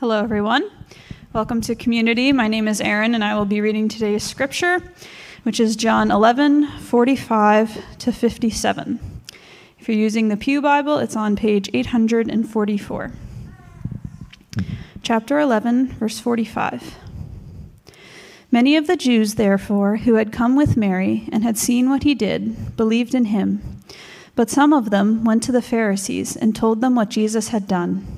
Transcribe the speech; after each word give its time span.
Hello, 0.00 0.22
everyone. 0.22 0.70
Welcome 1.32 1.60
to 1.62 1.74
Community. 1.74 2.32
My 2.32 2.46
name 2.46 2.68
is 2.68 2.80
Erin, 2.80 3.16
and 3.16 3.24
I 3.24 3.34
will 3.34 3.44
be 3.44 3.60
reading 3.60 3.88
today's 3.88 4.22
scripture, 4.22 4.80
which 5.42 5.58
is 5.58 5.74
John 5.74 6.12
11, 6.12 6.68
45 6.68 7.98
to 7.98 8.12
57. 8.12 9.00
If 9.76 9.88
you're 9.88 9.96
using 9.96 10.28
the 10.28 10.36
Pew 10.36 10.62
Bible, 10.62 10.98
it's 10.98 11.16
on 11.16 11.34
page 11.34 11.68
844. 11.74 13.10
Chapter 15.02 15.40
11, 15.40 15.88
verse 15.94 16.20
45. 16.20 16.94
Many 18.52 18.76
of 18.76 18.86
the 18.86 18.96
Jews, 18.96 19.34
therefore, 19.34 19.96
who 19.96 20.14
had 20.14 20.32
come 20.32 20.54
with 20.54 20.76
Mary 20.76 21.28
and 21.32 21.42
had 21.42 21.58
seen 21.58 21.90
what 21.90 22.04
he 22.04 22.14
did, 22.14 22.76
believed 22.76 23.16
in 23.16 23.24
him. 23.24 23.82
But 24.36 24.48
some 24.48 24.72
of 24.72 24.90
them 24.90 25.24
went 25.24 25.42
to 25.42 25.50
the 25.50 25.60
Pharisees 25.60 26.36
and 26.36 26.54
told 26.54 26.80
them 26.80 26.94
what 26.94 27.10
Jesus 27.10 27.48
had 27.48 27.66
done. 27.66 28.17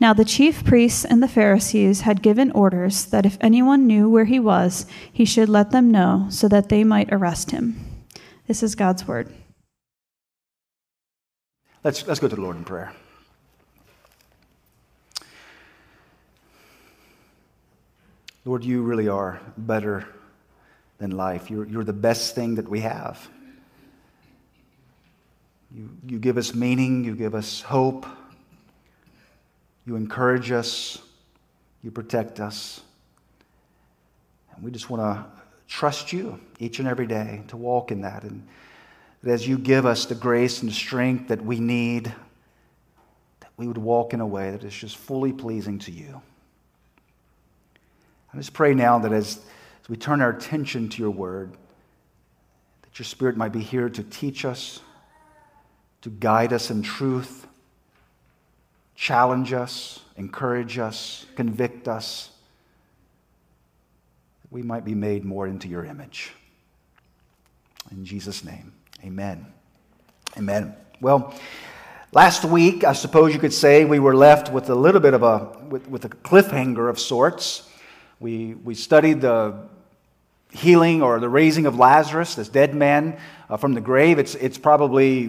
Now 0.00 0.12
the 0.12 0.24
chief 0.24 0.64
priests 0.64 1.04
and 1.04 1.22
the 1.22 1.28
Pharisees 1.28 2.02
had 2.02 2.22
given 2.22 2.52
orders 2.52 3.06
that 3.06 3.26
if 3.26 3.36
anyone 3.40 3.86
knew 3.86 4.08
where 4.08 4.26
he 4.26 4.38
was, 4.38 4.86
he 5.12 5.24
should 5.24 5.48
let 5.48 5.72
them 5.72 5.90
know, 5.90 6.26
so 6.30 6.48
that 6.48 6.68
they 6.68 6.84
might 6.84 7.12
arrest 7.12 7.50
him. 7.50 8.04
This 8.46 8.62
is 8.62 8.74
God's 8.74 9.08
word. 9.08 9.32
Let's, 11.82 12.06
let's 12.06 12.20
go 12.20 12.28
to 12.28 12.36
the 12.36 12.40
Lord 12.40 12.56
in 12.56 12.64
prayer. 12.64 12.92
Lord, 18.44 18.64
you 18.64 18.82
really 18.82 19.08
are 19.08 19.40
better 19.56 20.06
than 20.98 21.10
life. 21.10 21.50
You're, 21.50 21.66
you're 21.66 21.84
the 21.84 21.92
best 21.92 22.34
thing 22.34 22.54
that 22.54 22.68
we 22.68 22.80
have. 22.80 23.28
You, 25.74 25.90
you 26.06 26.18
give 26.18 26.38
us 26.38 26.54
meaning, 26.54 27.04
you 27.04 27.14
give 27.14 27.34
us 27.34 27.60
hope. 27.60 28.06
You 29.88 29.96
encourage 29.96 30.52
us, 30.52 30.98
you 31.82 31.90
protect 31.90 32.40
us. 32.40 32.82
And 34.54 34.62
we 34.62 34.70
just 34.70 34.90
want 34.90 35.00
to 35.00 35.24
trust 35.66 36.12
you 36.12 36.38
each 36.58 36.78
and 36.78 36.86
every 36.86 37.06
day 37.06 37.40
to 37.48 37.56
walk 37.56 37.90
in 37.90 38.02
that. 38.02 38.22
And 38.22 38.46
that 39.22 39.32
as 39.32 39.48
you 39.48 39.56
give 39.56 39.86
us 39.86 40.04
the 40.04 40.14
grace 40.14 40.60
and 40.60 40.70
the 40.70 40.74
strength 40.74 41.28
that 41.28 41.42
we 41.42 41.58
need, 41.58 42.04
that 43.40 43.50
we 43.56 43.66
would 43.66 43.78
walk 43.78 44.12
in 44.12 44.20
a 44.20 44.26
way 44.26 44.50
that 44.50 44.62
is 44.62 44.74
just 44.74 44.98
fully 44.98 45.32
pleasing 45.32 45.78
to 45.78 45.90
you. 45.90 46.20
I 48.34 48.36
just 48.36 48.52
pray 48.52 48.74
now 48.74 48.98
that 48.98 49.12
as, 49.12 49.38
as 49.82 49.88
we 49.88 49.96
turn 49.96 50.20
our 50.20 50.28
attention 50.28 50.90
to 50.90 51.02
your 51.02 51.12
word, 51.12 51.52
that 52.82 52.98
your 52.98 53.06
spirit 53.06 53.38
might 53.38 53.52
be 53.52 53.62
here 53.62 53.88
to 53.88 54.02
teach 54.02 54.44
us, 54.44 54.80
to 56.02 56.10
guide 56.10 56.52
us 56.52 56.70
in 56.70 56.82
truth 56.82 57.46
challenge 58.98 59.52
us, 59.52 60.00
encourage 60.16 60.76
us, 60.76 61.24
convict 61.36 61.86
us, 61.86 62.30
that 64.42 64.52
we 64.52 64.60
might 64.60 64.84
be 64.84 64.94
made 64.94 65.24
more 65.24 65.46
into 65.46 65.68
your 65.68 65.84
image. 65.84 66.32
In 67.92 68.04
Jesus' 68.04 68.44
name, 68.44 68.72
amen. 69.04 69.46
Amen. 70.36 70.74
Well, 71.00 71.32
last 72.10 72.44
week, 72.44 72.82
I 72.82 72.92
suppose 72.92 73.32
you 73.32 73.38
could 73.38 73.52
say 73.52 73.84
we 73.84 74.00
were 74.00 74.16
left 74.16 74.52
with 74.52 74.68
a 74.68 74.74
little 74.74 75.00
bit 75.00 75.14
of 75.14 75.22
a, 75.22 75.56
with, 75.68 75.88
with 75.88 76.04
a 76.04 76.08
cliffhanger 76.08 76.90
of 76.90 76.98
sorts. 76.98 77.70
We, 78.18 78.54
we 78.54 78.74
studied 78.74 79.20
the 79.20 79.68
healing 80.50 81.02
or 81.02 81.20
the 81.20 81.28
raising 81.28 81.66
of 81.66 81.78
Lazarus, 81.78 82.34
this 82.34 82.48
dead 82.48 82.74
man 82.74 83.16
uh, 83.48 83.58
from 83.58 83.74
the 83.74 83.80
grave. 83.80 84.18
It's, 84.18 84.34
it's 84.34 84.58
probably 84.58 85.26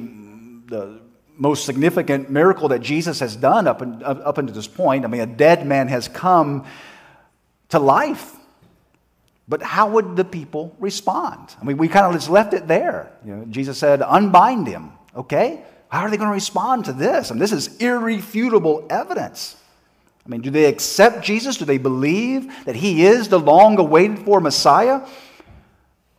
the 0.65 1.01
most 1.39 1.65
significant 1.65 2.29
miracle 2.29 2.67
that 2.67 2.79
Jesus 2.79 3.21
has 3.21 3.35
done 3.35 3.65
up, 3.65 3.81
in, 3.81 4.03
up 4.03 4.37
until 4.37 4.53
this 4.53 4.67
point. 4.67 5.05
I 5.05 5.07
mean, 5.07 5.21
a 5.21 5.25
dead 5.25 5.65
man 5.65 5.87
has 5.87 6.07
come 6.07 6.65
to 7.69 7.79
life. 7.79 8.35
But 9.47 9.63
how 9.63 9.89
would 9.91 10.15
the 10.15 10.25
people 10.25 10.75
respond? 10.79 11.55
I 11.59 11.63
mean, 11.63 11.77
we 11.77 11.87
kind 11.87 12.05
of 12.05 12.13
just 12.13 12.29
left 12.29 12.53
it 12.53 12.67
there. 12.67 13.11
You 13.25 13.35
know, 13.37 13.45
Jesus 13.45 13.79
said, 13.79 14.01
unbind 14.01 14.67
him. 14.67 14.91
Okay? 15.15 15.63
How 15.87 16.01
are 16.01 16.11
they 16.11 16.17
going 16.17 16.29
to 16.29 16.33
respond 16.33 16.85
to 16.85 16.93
this? 16.93 17.27
I 17.27 17.33
and 17.33 17.39
mean, 17.39 17.39
this 17.39 17.53
is 17.53 17.77
irrefutable 17.77 18.85
evidence. 18.89 19.55
I 20.25 20.29
mean, 20.29 20.41
do 20.41 20.51
they 20.51 20.65
accept 20.65 21.23
Jesus? 21.23 21.57
Do 21.57 21.65
they 21.65 21.79
believe 21.79 22.65
that 22.65 22.75
he 22.75 23.05
is 23.05 23.29
the 23.29 23.39
long 23.39 23.79
awaited 23.79 24.19
for 24.19 24.39
Messiah? 24.39 25.07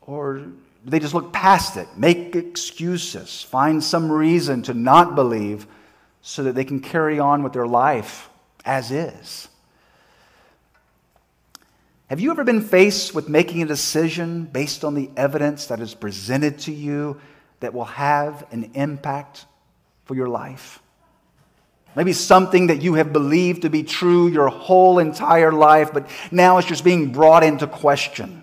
Or 0.01 0.47
they 0.85 0.99
just 0.99 1.15
look 1.15 1.33
past 1.33 1.77
it, 1.77 1.89
make 1.97 2.35
excuses, 2.35 3.43
find 3.43 3.83
some 3.83 4.11
reason 4.11 4.63
to 4.63 4.75
not 4.75 5.15
believe 5.15 5.67
so 6.23 6.43
that 6.45 6.55
they 6.55 6.65
can 6.65 6.81
carry 6.81 7.19
on 7.19 7.43
with 7.43 7.53
their 7.53 7.67
life 7.67 8.29
as 8.65 8.91
is. 8.91 9.49
Have 12.09 12.19
you 12.19 12.31
ever 12.31 12.45
been 12.45 12.61
faced 12.61 13.15
with 13.15 13.29
making 13.29 13.63
a 13.63 13.67
decision 13.67 14.45
based 14.45 14.85
on 14.85 14.95
the 14.95 15.11
evidence 15.17 15.67
that 15.67 15.81
is 15.81 15.95
presented 15.95 16.59
to 16.61 16.73
you 16.73 17.21
that 17.61 17.73
will 17.73 17.85
have 17.85 18.47
an 18.51 18.71
impact 18.75 19.47
for 20.07 20.15
your 20.15 20.29
life? 20.29 20.81
Maybe 21.95 22.13
something 22.13 22.69
that 22.69 22.83
you 22.83 22.95
have 22.95 23.13
believed 23.13 23.63
to 23.63 23.71
be 23.71 23.83
true 23.83 24.29
your 24.29 24.49
whole 24.49 24.99
entire 24.99 25.53
life, 25.53 25.93
but 25.93 26.09
now 26.31 26.59
it's 26.59 26.69
just 26.69 26.85
being 26.85 27.13
brought 27.13 27.43
into 27.45 27.67
question 27.67 28.40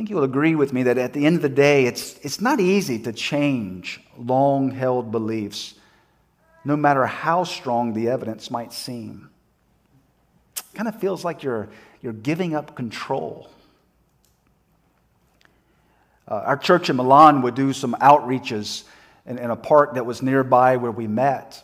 think 0.00 0.08
you'll 0.08 0.24
agree 0.24 0.54
with 0.54 0.72
me 0.72 0.84
that 0.84 0.96
at 0.96 1.12
the 1.12 1.26
end 1.26 1.36
of 1.36 1.42
the 1.42 1.48
day, 1.50 1.84
it's, 1.84 2.16
it's 2.22 2.40
not 2.40 2.58
easy 2.58 2.98
to 3.00 3.12
change 3.12 4.00
long 4.16 4.70
held 4.70 5.12
beliefs, 5.12 5.74
no 6.64 6.74
matter 6.74 7.04
how 7.04 7.44
strong 7.44 7.92
the 7.92 8.08
evidence 8.08 8.50
might 8.50 8.72
seem. 8.72 9.28
It 10.56 10.64
kind 10.72 10.88
of 10.88 10.98
feels 10.98 11.22
like 11.22 11.42
you're, 11.42 11.68
you're 12.00 12.14
giving 12.14 12.54
up 12.54 12.74
control. 12.74 13.50
Uh, 16.26 16.44
our 16.46 16.56
church 16.56 16.88
in 16.88 16.96
Milan 16.96 17.42
would 17.42 17.54
do 17.54 17.74
some 17.74 17.94
outreaches 18.00 18.84
in, 19.26 19.36
in 19.36 19.50
a 19.50 19.56
park 19.56 19.96
that 19.96 20.06
was 20.06 20.22
nearby 20.22 20.78
where 20.78 20.90
we 20.90 21.08
met. 21.08 21.62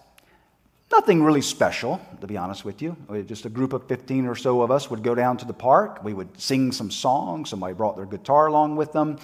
Nothing 0.91 1.23
really 1.23 1.43
special, 1.43 2.01
to 2.21 2.27
be 2.27 2.37
honest 2.37 2.65
with 2.65 2.81
you. 2.81 2.97
Just 3.27 3.45
a 3.45 3.49
group 3.49 3.73
of 3.73 3.89
15 3.89 4.27
or 4.27 4.37
so 4.37 4.63
of 4.63 4.71
us 4.71 4.89
would 4.89 5.03
go 5.03 5.15
down 5.15 5.37
to 5.39 5.45
the 5.45 5.53
park. 5.53 6.03
We 6.05 6.15
would 6.15 6.41
sing 6.41 6.71
some 6.71 6.91
songs. 6.91 7.51
Somebody 7.51 7.75
brought 7.75 7.97
their 7.97 8.07
guitar 8.07 8.47
along 8.47 8.77
with 8.77 8.93
them. 8.93 9.19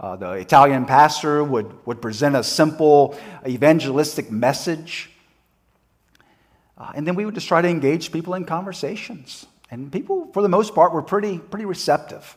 Uh, 0.00 0.16
the 0.16 0.32
Italian 0.32 0.86
pastor 0.86 1.44
would, 1.44 1.86
would 1.86 2.00
present 2.00 2.34
a 2.34 2.42
simple 2.42 3.16
evangelistic 3.46 4.30
message. 4.30 5.10
Uh, 6.78 6.92
and 6.94 7.06
then 7.06 7.14
we 7.14 7.24
would 7.24 7.34
just 7.34 7.46
try 7.46 7.60
to 7.60 7.68
engage 7.68 8.10
people 8.10 8.34
in 8.34 8.44
conversations. 8.44 9.46
And 9.70 9.92
people, 9.92 10.30
for 10.32 10.42
the 10.42 10.48
most 10.48 10.74
part, 10.74 10.92
were 10.92 11.02
pretty, 11.02 11.38
pretty 11.38 11.66
receptive. 11.66 12.36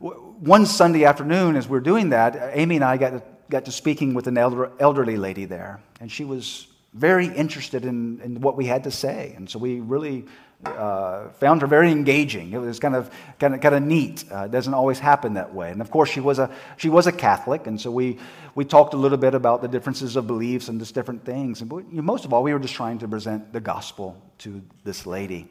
One 0.00 0.66
Sunday 0.66 1.04
afternoon, 1.04 1.54
as 1.54 1.68
we 1.68 1.72
were 1.72 1.80
doing 1.80 2.10
that, 2.10 2.50
Amy 2.54 2.76
and 2.76 2.84
I 2.84 2.96
got 2.96 3.10
to 3.10 3.22
got 3.52 3.66
to 3.66 3.70
speaking 3.72 4.14
with 4.14 4.26
an 4.26 4.38
elder, 4.38 4.72
elderly 4.80 5.18
lady 5.18 5.44
there, 5.44 5.78
and 6.00 6.10
she 6.10 6.24
was 6.24 6.66
very 6.92 7.26
interested 7.26 7.84
in, 7.84 8.20
in 8.20 8.40
what 8.40 8.56
we 8.56 8.66
had 8.66 8.84
to 8.84 8.90
say. 8.90 9.32
And 9.36 9.48
so 9.48 9.58
we 9.58 9.80
really 9.80 10.26
uh, 10.64 11.30
found 11.30 11.62
her 11.62 11.66
very 11.66 11.90
engaging. 11.90 12.52
It 12.52 12.58
was 12.58 12.78
kind 12.78 12.94
of, 12.94 13.10
kind 13.38 13.54
of, 13.54 13.60
kind 13.60 13.74
of 13.74 13.82
neat. 13.82 14.24
Uh, 14.30 14.44
it 14.44 14.50
doesn't 14.50 14.74
always 14.74 14.98
happen 14.98 15.34
that 15.34 15.54
way. 15.54 15.70
And 15.70 15.80
of 15.80 15.90
course, 15.90 16.10
she 16.10 16.20
was 16.20 16.38
a, 16.38 16.50
she 16.76 16.88
was 16.88 17.06
a 17.06 17.12
Catholic, 17.12 17.66
and 17.66 17.80
so 17.80 17.90
we, 17.90 18.18
we 18.54 18.64
talked 18.64 18.94
a 18.94 18.96
little 18.96 19.18
bit 19.18 19.34
about 19.34 19.62
the 19.62 19.68
differences 19.68 20.16
of 20.16 20.26
beliefs 20.26 20.68
and 20.68 20.78
just 20.78 20.94
different 20.94 21.24
things. 21.24 21.62
And 21.62 21.72
we, 21.72 21.82
most 22.00 22.24
of 22.24 22.32
all, 22.32 22.42
we 22.42 22.52
were 22.52 22.60
just 22.60 22.74
trying 22.74 22.98
to 22.98 23.08
present 23.08 23.52
the 23.52 23.60
gospel 23.60 24.22
to 24.38 24.62
this 24.84 25.06
lady. 25.06 25.48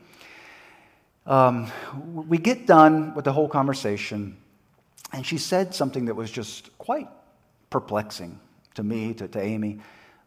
Um, 1.25 1.71
we 2.05 2.37
get 2.37 2.65
done 2.65 3.13
with 3.13 3.25
the 3.25 3.33
whole 3.33 3.49
conversation, 3.49 4.37
and 5.11 5.25
she 5.25 5.37
said 5.37 5.75
something 5.75 6.05
that 6.05 6.15
was 6.15 6.31
just 6.31 6.75
quite 6.77 7.09
perplexing 7.69 8.39
to 8.75 8.83
me, 8.83 9.13
to, 9.15 9.27
to 9.27 9.41
Amy. 9.41 9.79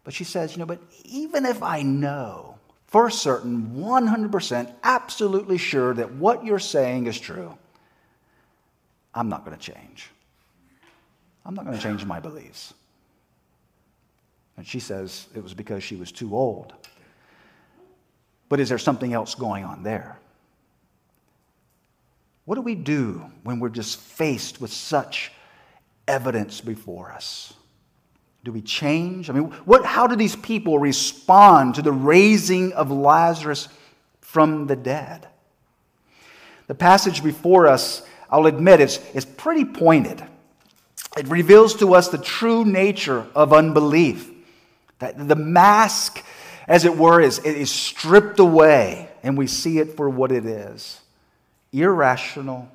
But 0.05 0.13
she 0.13 0.23
says, 0.23 0.53
you 0.53 0.59
know, 0.59 0.65
but 0.65 0.79
even 1.03 1.45
if 1.45 1.61
I 1.61 1.81
know 1.81 2.55
for 2.87 3.09
certain, 3.09 3.71
100% 3.75 4.73
absolutely 4.83 5.57
sure 5.57 5.93
that 5.95 6.13
what 6.13 6.45
you're 6.45 6.59
saying 6.59 7.07
is 7.07 7.19
true, 7.19 7.57
I'm 9.13 9.27
not 9.27 9.43
going 9.43 9.57
to 9.57 9.61
change. 9.61 10.09
I'm 11.45 11.55
not 11.55 11.65
going 11.65 11.75
to 11.75 11.83
change 11.83 12.05
my 12.05 12.19
beliefs. 12.19 12.73
And 14.57 14.65
she 14.65 14.79
says 14.79 15.27
it 15.35 15.43
was 15.43 15.53
because 15.53 15.83
she 15.83 15.95
was 15.95 16.11
too 16.11 16.35
old. 16.35 16.73
But 18.47 18.59
is 18.59 18.69
there 18.69 18.77
something 18.77 19.11
else 19.11 19.35
going 19.35 19.65
on 19.65 19.83
there? 19.83 20.19
What 22.45 22.55
do 22.55 22.61
we 22.61 22.75
do 22.75 23.25
when 23.43 23.59
we're 23.59 23.69
just 23.69 23.99
faced 23.99 24.61
with 24.61 24.71
such 24.71 25.31
evidence 26.07 26.61
before 26.61 27.11
us? 27.11 27.53
Do 28.45 28.51
we 28.51 28.61
change? 28.61 29.31
I 29.31 29.33
mean, 29.33 29.45
what, 29.65 29.83
how 29.83 30.05
do 30.05 30.15
these 30.15 30.35
people 30.35 30.77
respond 30.77 31.75
to 31.75 31.81
the 31.81 31.91
raising 31.91 32.73
of 32.73 32.91
Lazarus 32.91 33.67
from 34.21 34.67
the 34.67 34.75
dead? 34.75 35.27
The 36.67 36.75
passage 36.75 37.23
before 37.23 37.65
us, 37.65 38.03
I'll 38.29 38.45
admit, 38.45 38.81
is, 38.81 38.99
is 39.15 39.25
pretty 39.25 39.65
pointed. 39.65 40.23
It 41.17 41.27
reveals 41.27 41.73
to 41.77 41.95
us 41.95 42.09
the 42.09 42.19
true 42.19 42.63
nature 42.63 43.25
of 43.33 43.51
unbelief. 43.51 44.29
That 44.99 45.27
the 45.27 45.35
mask, 45.35 46.23
as 46.67 46.85
it 46.85 46.95
were, 46.95 47.19
is, 47.19 47.39
is 47.39 47.71
stripped 47.71 48.39
away, 48.39 49.09
and 49.23 49.35
we 49.35 49.47
see 49.47 49.79
it 49.79 49.97
for 49.97 50.07
what 50.07 50.31
it 50.31 50.45
is 50.45 51.01
irrational, 51.73 52.69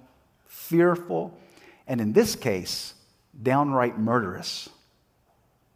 fearful, 0.48 1.32
and 1.86 2.00
in 2.00 2.12
this 2.12 2.34
case, 2.34 2.92
downright 3.40 3.96
murderous. 3.96 4.68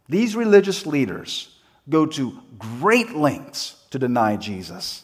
These 0.07 0.35
religious 0.35 0.85
leaders 0.85 1.57
go 1.89 2.05
to 2.05 2.41
great 2.57 3.15
lengths 3.15 3.83
to 3.91 3.99
deny 3.99 4.37
Jesus. 4.37 5.03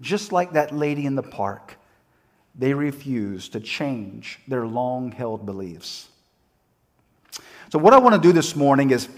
Just 0.00 0.32
like 0.32 0.52
that 0.52 0.74
lady 0.74 1.06
in 1.06 1.14
the 1.14 1.22
park, 1.22 1.76
they 2.54 2.74
refuse 2.74 3.48
to 3.50 3.60
change 3.60 4.40
their 4.48 4.66
long 4.66 5.12
held 5.12 5.44
beliefs. 5.44 6.08
So, 7.70 7.78
what 7.78 7.92
I 7.92 7.98
want 7.98 8.14
to 8.14 8.20
do 8.20 8.32
this 8.32 8.56
morning 8.56 8.90
is 8.90 9.08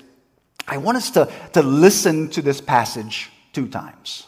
I 0.66 0.78
want 0.78 0.96
us 0.96 1.10
to, 1.12 1.30
to 1.52 1.62
listen 1.62 2.28
to 2.30 2.42
this 2.42 2.60
passage 2.60 3.30
two 3.52 3.68
times. 3.68 4.26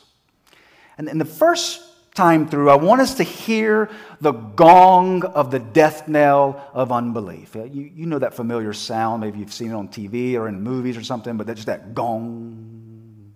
And 0.99 1.09
in 1.09 1.19
the 1.19 1.25
first 1.25 1.81
time 2.15 2.47
through, 2.47 2.69
I 2.69 2.75
want 2.75 3.01
us 3.01 3.15
to 3.15 3.23
hear 3.23 3.89
the 4.21 4.33
gong 4.33 5.25
of 5.25 5.51
the 5.51 5.59
death 5.59 6.09
knell 6.09 6.69
of 6.75 6.93
unbelief. 6.93 7.55
You, 7.55 7.91
you 7.95 8.07
know 8.07 8.19
that 8.19 8.35
familiar 8.35 8.73
sound. 8.73 9.23
Maybe 9.23 9.39
you've 9.39 9.53
seen 9.53 9.71
it 9.71 9.75
on 9.75 9.89
TV 9.89 10.35
or 10.35 10.49
in 10.49 10.61
movies 10.61 10.97
or 10.97 11.03
something, 11.03 11.37
but 11.37 11.47
that's 11.47 11.59
just 11.59 11.67
that 11.67 11.95
gong, 11.95 13.33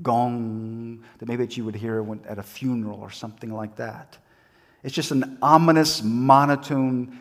gong, 0.00 1.02
that 1.18 1.28
maybe 1.28 1.44
that 1.44 1.56
you 1.56 1.64
would 1.64 1.74
hear 1.74 2.06
at 2.28 2.38
a 2.38 2.42
funeral 2.42 3.00
or 3.00 3.10
something 3.10 3.52
like 3.52 3.76
that. 3.76 4.16
It's 4.84 4.94
just 4.94 5.10
an 5.10 5.38
ominous, 5.42 6.02
monotone 6.02 7.20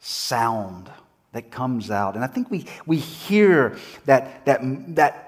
sound 0.00 0.90
that 1.32 1.52
comes 1.52 1.90
out. 1.92 2.16
And 2.16 2.24
I 2.24 2.26
think 2.26 2.50
we, 2.50 2.66
we 2.86 2.96
hear 2.96 3.76
that, 4.06 4.44
that, 4.46 4.60
that 4.96 5.27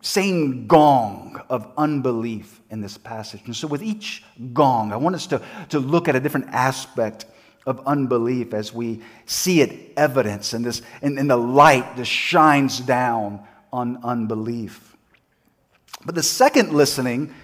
same 0.00 0.66
gong 0.66 1.40
of 1.48 1.70
unbelief 1.76 2.60
in 2.70 2.80
this 2.80 2.96
passage. 2.96 3.42
And 3.46 3.56
so, 3.56 3.66
with 3.66 3.82
each 3.82 4.22
gong, 4.52 4.92
I 4.92 4.96
want 4.96 5.16
us 5.16 5.26
to, 5.28 5.42
to 5.70 5.78
look 5.78 6.08
at 6.08 6.16
a 6.16 6.20
different 6.20 6.48
aspect 6.50 7.24
of 7.66 7.86
unbelief 7.86 8.54
as 8.54 8.72
we 8.72 9.02
see 9.26 9.60
it 9.60 9.92
evidence 9.96 10.54
and 10.54 10.64
this 10.64 10.82
and, 11.02 11.18
and 11.18 11.28
the 11.28 11.36
light 11.36 11.96
that 11.96 12.06
shines 12.06 12.80
down 12.80 13.42
on 13.72 13.98
unbelief. 14.04 14.96
But 16.04 16.14
the 16.14 16.22
second 16.22 16.72
listening, 16.72 17.34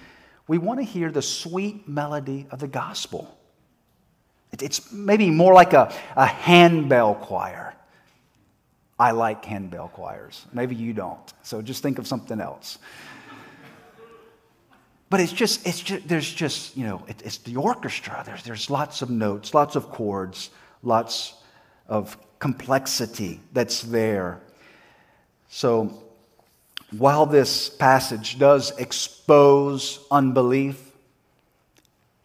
we 0.47 0.57
want 0.57 0.79
to 0.79 0.85
hear 0.85 1.11
the 1.11 1.21
sweet 1.21 1.87
melody 1.87 2.47
of 2.51 2.59
the 2.59 2.67
gospel. 2.67 3.37
It's 4.53 4.91
maybe 4.91 5.29
more 5.29 5.53
like 5.53 5.73
a, 5.73 5.93
a 6.15 6.25
handbell 6.25 7.15
choir. 7.15 7.75
I 8.97 9.11
like 9.11 9.43
handbell 9.43 9.89
choirs. 9.89 10.45
Maybe 10.53 10.75
you 10.75 10.93
don't. 10.93 11.33
So 11.43 11.61
just 11.61 11.83
think 11.83 11.99
of 11.99 12.07
something 12.07 12.39
else. 12.39 12.77
But 15.09 15.19
it's 15.19 15.33
just, 15.33 15.67
it's 15.67 15.79
just 15.79 16.07
there's 16.07 16.31
just, 16.31 16.75
you 16.75 16.85
know, 16.85 17.03
it, 17.07 17.21
it's 17.23 17.37
the 17.39 17.57
orchestra. 17.57 18.23
There's, 18.25 18.43
there's 18.43 18.69
lots 18.69 19.01
of 19.01 19.09
notes, 19.09 19.53
lots 19.53 19.75
of 19.75 19.89
chords, 19.89 20.49
lots 20.81 21.35
of 21.87 22.17
complexity 22.39 23.39
that's 23.53 23.81
there. 23.81 24.41
So 25.49 26.03
while 26.97 27.25
this 27.25 27.69
passage 27.69 28.39
does 28.39 28.71
expose 28.77 29.99
unbelief, 30.09 30.91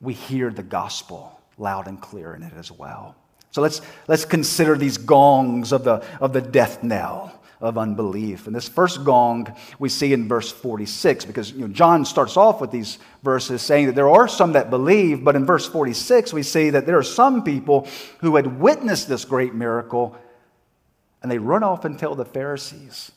we 0.00 0.14
hear 0.14 0.50
the 0.50 0.62
gospel 0.62 1.40
loud 1.58 1.87
and 1.87 2.00
clear 2.00 2.34
in 2.34 2.43
it 2.43 2.55
as 2.56 2.72
well. 2.72 3.14
So 3.50 3.62
let's, 3.62 3.81
let's 4.06 4.25
consider 4.25 4.76
these 4.76 4.97
gongs 4.97 5.73
of 5.73 5.85
the, 5.85 6.05
of 6.20 6.32
the 6.32 6.41
death 6.41 6.82
knell 6.82 7.41
of 7.61 7.76
unbelief. 7.76 8.47
And 8.47 8.56
this 8.56 8.69
first 8.69 9.05
gong 9.05 9.55
we 9.79 9.88
see 9.88 10.12
in 10.12 10.29
verse 10.29 10.50
46, 10.50 11.26
because 11.26 11.52
you 11.52 11.61
know, 11.61 11.69
John 11.69 12.05
starts 12.05 12.37
off 12.37 12.61
with 12.61 12.70
these 12.70 12.99
verses 13.23 13.61
saying 13.61 13.87
that 13.87 13.94
there 13.94 14.08
are 14.08 14.29
some 14.29 14.52
that 14.52 14.70
believe, 14.70 15.23
but 15.23 15.37
in 15.37 15.44
verse 15.44 15.67
46 15.69 16.32
we 16.32 16.43
see 16.43 16.70
that 16.70 16.87
there 16.87 16.97
are 16.97 17.02
some 17.02 17.44
people 17.44 17.87
who 18.20 18.37
had 18.37 18.61
witnessed 18.61 19.08
this 19.08 19.25
great 19.25 19.55
miracle 19.55 20.17
and 21.23 21.31
they 21.31 21.38
run 21.38 21.62
off 21.62 21.84
and 21.84 21.98
tell 21.98 22.15
the 22.15 22.25
Pharisees. 22.25 23.13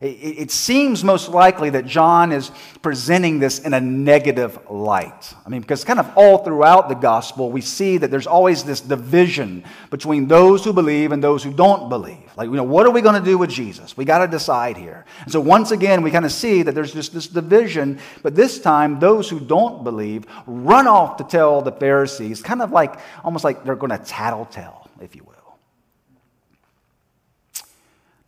It 0.00 0.52
seems 0.52 1.02
most 1.02 1.28
likely 1.28 1.70
that 1.70 1.84
John 1.84 2.30
is 2.30 2.52
presenting 2.82 3.40
this 3.40 3.58
in 3.58 3.74
a 3.74 3.80
negative 3.80 4.56
light. 4.70 5.34
I 5.44 5.48
mean, 5.48 5.60
because 5.60 5.82
kind 5.82 5.98
of 5.98 6.08
all 6.16 6.38
throughout 6.44 6.88
the 6.88 6.94
gospel, 6.94 7.50
we 7.50 7.62
see 7.62 7.96
that 7.96 8.08
there's 8.08 8.28
always 8.28 8.62
this 8.62 8.80
division 8.80 9.64
between 9.90 10.28
those 10.28 10.62
who 10.62 10.72
believe 10.72 11.10
and 11.10 11.22
those 11.22 11.42
who 11.42 11.52
don't 11.52 11.88
believe. 11.88 12.30
Like, 12.36 12.48
you 12.48 12.54
know, 12.54 12.62
what 12.62 12.86
are 12.86 12.92
we 12.92 13.00
going 13.00 13.20
to 13.20 13.28
do 13.28 13.36
with 13.36 13.50
Jesus? 13.50 13.96
We 13.96 14.04
got 14.04 14.18
to 14.18 14.28
decide 14.28 14.76
here. 14.76 15.04
And 15.22 15.32
so 15.32 15.40
once 15.40 15.72
again, 15.72 16.02
we 16.02 16.12
kind 16.12 16.24
of 16.24 16.30
see 16.30 16.62
that 16.62 16.76
there's 16.76 16.92
just 16.92 17.12
this 17.12 17.26
division, 17.26 17.98
but 18.22 18.36
this 18.36 18.60
time, 18.60 19.00
those 19.00 19.28
who 19.28 19.40
don't 19.40 19.82
believe 19.82 20.26
run 20.46 20.86
off 20.86 21.16
to 21.16 21.24
tell 21.24 21.60
the 21.60 21.72
Pharisees, 21.72 22.40
kind 22.40 22.62
of 22.62 22.70
like, 22.70 23.00
almost 23.24 23.42
like 23.42 23.64
they're 23.64 23.74
going 23.74 23.90
to 23.90 23.98
tattletale, 23.98 24.88
if 25.00 25.16
you 25.16 25.24
will. 25.24 25.34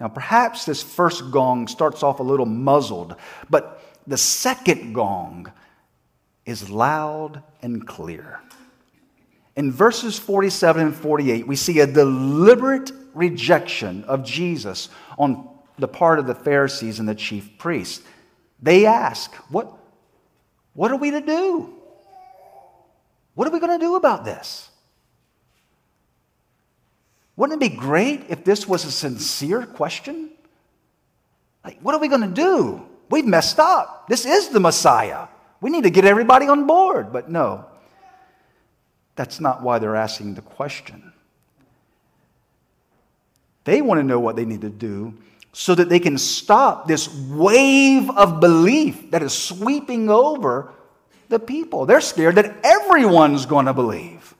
Now, 0.00 0.08
perhaps 0.08 0.64
this 0.64 0.82
first 0.82 1.30
gong 1.30 1.68
starts 1.68 2.02
off 2.02 2.20
a 2.20 2.22
little 2.22 2.46
muzzled, 2.46 3.16
but 3.50 3.82
the 4.06 4.16
second 4.16 4.94
gong 4.94 5.52
is 6.46 6.70
loud 6.70 7.42
and 7.60 7.86
clear. 7.86 8.40
In 9.56 9.70
verses 9.70 10.18
47 10.18 10.86
and 10.86 10.96
48, 10.96 11.46
we 11.46 11.54
see 11.54 11.80
a 11.80 11.86
deliberate 11.86 12.90
rejection 13.12 14.04
of 14.04 14.24
Jesus 14.24 14.88
on 15.18 15.46
the 15.78 15.88
part 15.88 16.18
of 16.18 16.26
the 16.26 16.34
Pharisees 16.34 16.98
and 16.98 17.08
the 17.08 17.14
chief 17.14 17.58
priests. 17.58 18.02
They 18.62 18.86
ask, 18.86 19.34
What, 19.50 19.70
what 20.72 20.90
are 20.90 20.96
we 20.96 21.10
to 21.10 21.20
do? 21.20 21.74
What 23.34 23.46
are 23.46 23.50
we 23.50 23.60
going 23.60 23.78
to 23.78 23.84
do 23.84 23.96
about 23.96 24.24
this? 24.24 24.69
Wouldn't 27.40 27.62
it 27.62 27.70
be 27.70 27.74
great 27.74 28.26
if 28.28 28.44
this 28.44 28.68
was 28.68 28.84
a 28.84 28.92
sincere 28.92 29.64
question? 29.64 30.28
Like, 31.64 31.80
what 31.80 31.94
are 31.94 31.98
we 31.98 32.08
going 32.08 32.20
to 32.20 32.26
do? 32.28 32.86
We've 33.08 33.24
messed 33.24 33.58
up. 33.58 34.08
This 34.08 34.26
is 34.26 34.50
the 34.50 34.60
Messiah. 34.60 35.26
We 35.62 35.70
need 35.70 35.84
to 35.84 35.90
get 35.90 36.04
everybody 36.04 36.48
on 36.48 36.66
board. 36.66 37.14
But 37.14 37.30
no, 37.30 37.64
that's 39.16 39.40
not 39.40 39.62
why 39.62 39.78
they're 39.78 39.96
asking 39.96 40.34
the 40.34 40.42
question. 40.42 41.14
They 43.64 43.80
want 43.80 44.00
to 44.00 44.04
know 44.04 44.20
what 44.20 44.36
they 44.36 44.44
need 44.44 44.60
to 44.60 44.68
do 44.68 45.14
so 45.54 45.74
that 45.74 45.88
they 45.88 45.98
can 45.98 46.18
stop 46.18 46.88
this 46.88 47.08
wave 47.30 48.10
of 48.10 48.40
belief 48.40 49.12
that 49.12 49.22
is 49.22 49.32
sweeping 49.32 50.10
over 50.10 50.74
the 51.30 51.38
people. 51.38 51.86
They're 51.86 52.02
scared 52.02 52.34
that 52.34 52.54
everyone's 52.62 53.46
going 53.46 53.64
to 53.64 53.72
believe. 53.72 54.34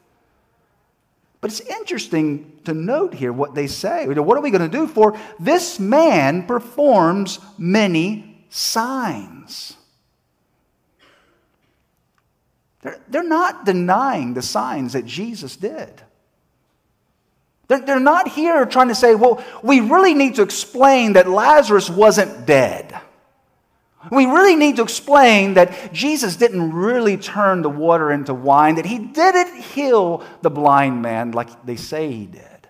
But 1.41 1.51
it's 1.51 1.61
interesting 1.61 2.59
to 2.65 2.75
note 2.75 3.15
here 3.15 3.33
what 3.33 3.55
they 3.55 3.67
say. 3.67 4.07
What 4.07 4.37
are 4.37 4.43
we 4.43 4.51
going 4.51 4.69
to 4.71 4.79
do? 4.79 4.87
For 4.87 5.19
this 5.39 5.81
man 5.81 6.47
performs 6.47 7.39
many 7.57 8.45
signs. 8.51 9.77
They're, 12.83 13.01
they're 13.09 13.23
not 13.23 13.65
denying 13.65 14.35
the 14.35 14.43
signs 14.43 14.93
that 14.93 15.07
Jesus 15.07 15.57
did. 15.57 16.03
They're, 17.69 17.81
they're 17.81 18.01
not 18.01 18.29
here 18.29 18.67
trying 18.67 18.89
to 18.89 18.95
say, 18.95 19.15
well, 19.15 19.43
we 19.63 19.81
really 19.81 20.13
need 20.15 20.35
to 20.35 20.43
explain 20.43 21.15
that 21.15 21.29
Lazarus 21.29 21.89
wasn't 21.89 22.47
dead. 22.47 23.01
We 24.11 24.25
really 24.25 24.57
need 24.57 24.76
to 24.76 24.83
explain 24.83 25.54
that 25.54 25.92
Jesus 25.92 26.37
didn't 26.37 26.73
really 26.73 27.19
turn 27.19 27.61
the 27.61 27.69
water 27.69 28.11
into 28.11 28.33
wine, 28.33 28.76
that 28.76 28.87
he 28.87 28.99
didn't 28.99 29.61
heal 29.61 30.25
the 30.40 30.50
blind 30.50 31.02
man 31.02 31.33
like 31.33 31.66
they 31.66 31.76
say 31.76 32.11
he 32.11 32.25
did. 32.25 32.69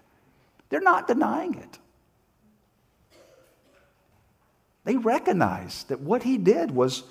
They're 0.71 0.81
not 0.81 1.07
denying 1.07 1.55
it. 1.55 1.79
They 4.85 4.97
recognize 4.97 5.85
that 5.85 6.01
what 6.01 6.25
he 6.25 6.37
did 6.37 6.73
was, 6.73 7.05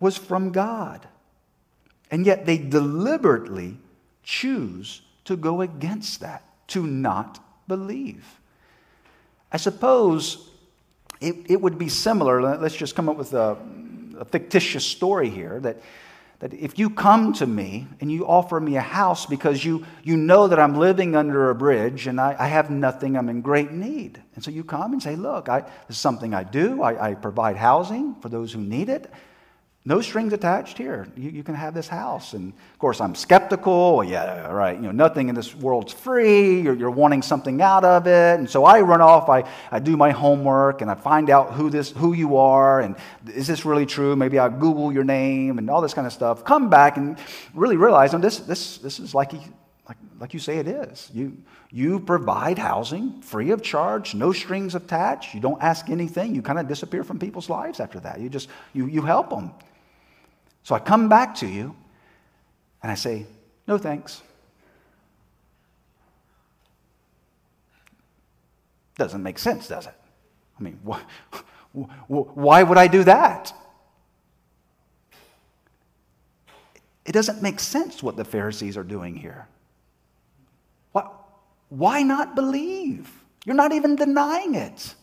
was 0.00 0.16
from 0.16 0.50
God. 0.52 1.06
And 2.10 2.24
yet 2.24 2.46
they 2.46 2.56
deliberately 2.56 3.76
choose 4.22 5.02
to 5.24 5.36
go 5.36 5.60
against 5.60 6.20
that, 6.20 6.44
to 6.68 6.86
not 6.86 7.38
believe. 7.68 8.40
I 9.50 9.58
suppose 9.58 10.48
it, 11.22 11.36
it 11.48 11.60
would 11.60 11.78
be 11.78 11.88
similar. 11.88 12.56
Let's 12.56 12.76
just 12.76 12.94
come 12.94 13.08
up 13.08 13.16
with 13.16 13.32
a, 13.32 13.56
a 14.18 14.24
fictitious 14.24 14.84
story 14.84 15.30
here 15.30 15.60
that, 15.60 15.80
that 16.40 16.52
if 16.52 16.78
you 16.78 16.90
come 16.90 17.32
to 17.34 17.46
me 17.46 17.86
and 18.00 18.10
you 18.10 18.26
offer 18.26 18.58
me 18.60 18.76
a 18.76 18.80
house 18.82 19.26
because 19.26 19.64
you, 19.64 19.86
you 20.02 20.16
know 20.16 20.48
that 20.48 20.58
I'm 20.58 20.76
living 20.76 21.14
under 21.14 21.50
a 21.50 21.54
bridge 21.54 22.06
and 22.06 22.20
I, 22.20 22.34
I 22.38 22.48
have 22.48 22.70
nothing, 22.70 23.16
I'm 23.16 23.28
in 23.28 23.40
great 23.40 23.70
need. 23.70 24.20
And 24.34 24.42
so 24.42 24.50
you 24.50 24.64
come 24.64 24.92
and 24.92 25.02
say, 25.02 25.14
Look, 25.14 25.48
I, 25.48 25.60
this 25.60 25.96
is 25.96 25.98
something 25.98 26.34
I 26.34 26.42
do. 26.42 26.82
I, 26.82 27.10
I 27.10 27.14
provide 27.14 27.56
housing 27.56 28.16
for 28.16 28.28
those 28.28 28.52
who 28.52 28.60
need 28.60 28.88
it. 28.88 29.10
No 29.84 30.00
strings 30.00 30.32
attached 30.32 30.78
here. 30.78 31.08
You, 31.16 31.30
you, 31.30 31.42
can 31.42 31.56
have 31.56 31.74
this 31.74 31.88
house. 31.88 32.34
And 32.34 32.52
of 32.52 32.78
course, 32.78 33.00
I'm 33.00 33.16
skeptical. 33.16 34.04
Yeah, 34.04 34.46
right. 34.52 34.76
You 34.76 34.82
know, 34.82 34.92
nothing 34.92 35.28
in 35.28 35.34
this 35.34 35.56
world's 35.56 35.92
free. 35.92 36.60
You're, 36.60 36.74
you're 36.74 36.90
wanting 36.90 37.20
something 37.20 37.60
out 37.60 37.84
of 37.84 38.06
it. 38.06 38.38
And 38.38 38.48
so 38.48 38.64
I 38.64 38.80
run 38.80 39.00
off. 39.00 39.28
I, 39.28 39.42
I 39.72 39.80
do 39.80 39.96
my 39.96 40.12
homework 40.12 40.82
and 40.82 40.90
I 40.90 40.94
find 40.94 41.30
out 41.30 41.54
who, 41.54 41.68
this, 41.68 41.90
who 41.90 42.12
you 42.12 42.36
are 42.36 42.80
and 42.80 42.94
is 43.34 43.48
this 43.48 43.64
really 43.64 43.84
true? 43.84 44.14
Maybe 44.14 44.38
I 44.38 44.48
Google 44.50 44.92
your 44.92 45.02
name 45.02 45.58
and 45.58 45.68
all 45.68 45.80
this 45.80 45.94
kind 45.94 46.06
of 46.06 46.12
stuff. 46.12 46.44
Come 46.44 46.70
back 46.70 46.96
and 46.96 47.18
really 47.52 47.76
realize, 47.76 48.14
oh, 48.14 48.18
this, 48.18 48.38
this, 48.38 48.78
this 48.78 49.00
is 49.00 49.16
like, 49.16 49.32
like, 49.88 49.96
like 50.20 50.32
you 50.32 50.38
say 50.38 50.58
it 50.58 50.68
is. 50.68 51.10
You, 51.12 51.36
you 51.72 51.98
provide 51.98 52.56
housing 52.56 53.20
free 53.20 53.50
of 53.50 53.62
charge, 53.62 54.14
no 54.14 54.32
strings 54.32 54.76
attached. 54.76 55.34
You 55.34 55.40
don't 55.40 55.60
ask 55.60 55.90
anything. 55.90 56.36
You 56.36 56.42
kind 56.42 56.60
of 56.60 56.68
disappear 56.68 57.02
from 57.02 57.18
people's 57.18 57.50
lives 57.50 57.80
after 57.80 57.98
that. 58.00 58.20
You 58.20 58.28
just, 58.28 58.48
you, 58.74 58.86
you 58.86 59.02
help 59.02 59.30
them. 59.30 59.50
So 60.62 60.74
I 60.74 60.78
come 60.78 61.08
back 61.08 61.34
to 61.36 61.46
you 61.46 61.74
and 62.82 62.90
I 62.90 62.94
say, 62.94 63.26
No 63.66 63.78
thanks. 63.78 64.22
Doesn't 68.96 69.22
make 69.22 69.38
sense, 69.38 69.68
does 69.68 69.86
it? 69.86 69.94
I 70.58 70.62
mean, 70.62 70.78
wh- 70.84 72.36
why 72.36 72.62
would 72.62 72.78
I 72.78 72.86
do 72.86 73.04
that? 73.04 73.52
It 77.04 77.12
doesn't 77.12 77.42
make 77.42 77.58
sense 77.58 78.02
what 78.02 78.16
the 78.16 78.24
Pharisees 78.24 78.76
are 78.76 78.84
doing 78.84 79.16
here. 79.16 79.48
Why, 80.92 81.08
why 81.68 82.02
not 82.02 82.36
believe? 82.36 83.10
You're 83.44 83.56
not 83.56 83.72
even 83.72 83.96
denying 83.96 84.54
it. 84.54 84.94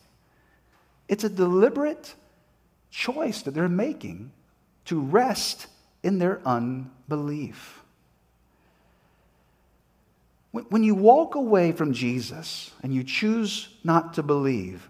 It's 1.10 1.24
a 1.24 1.30
deliberate 1.30 2.14
choice 2.90 3.42
that 3.42 3.54
they're 3.54 3.68
making 3.68 4.32
to 4.90 5.00
rest 5.00 5.68
in 6.02 6.18
their 6.18 6.42
unbelief. 6.48 7.84
When 10.52 10.82
you 10.82 10.96
walk 10.96 11.36
away 11.36 11.74
from 11.74 11.94
Jesus 11.94 12.72
and 12.82 12.92
you 12.92 13.04
choose 13.04 13.70
not 13.84 14.16
to 14.16 14.24
believe, 14.24 14.90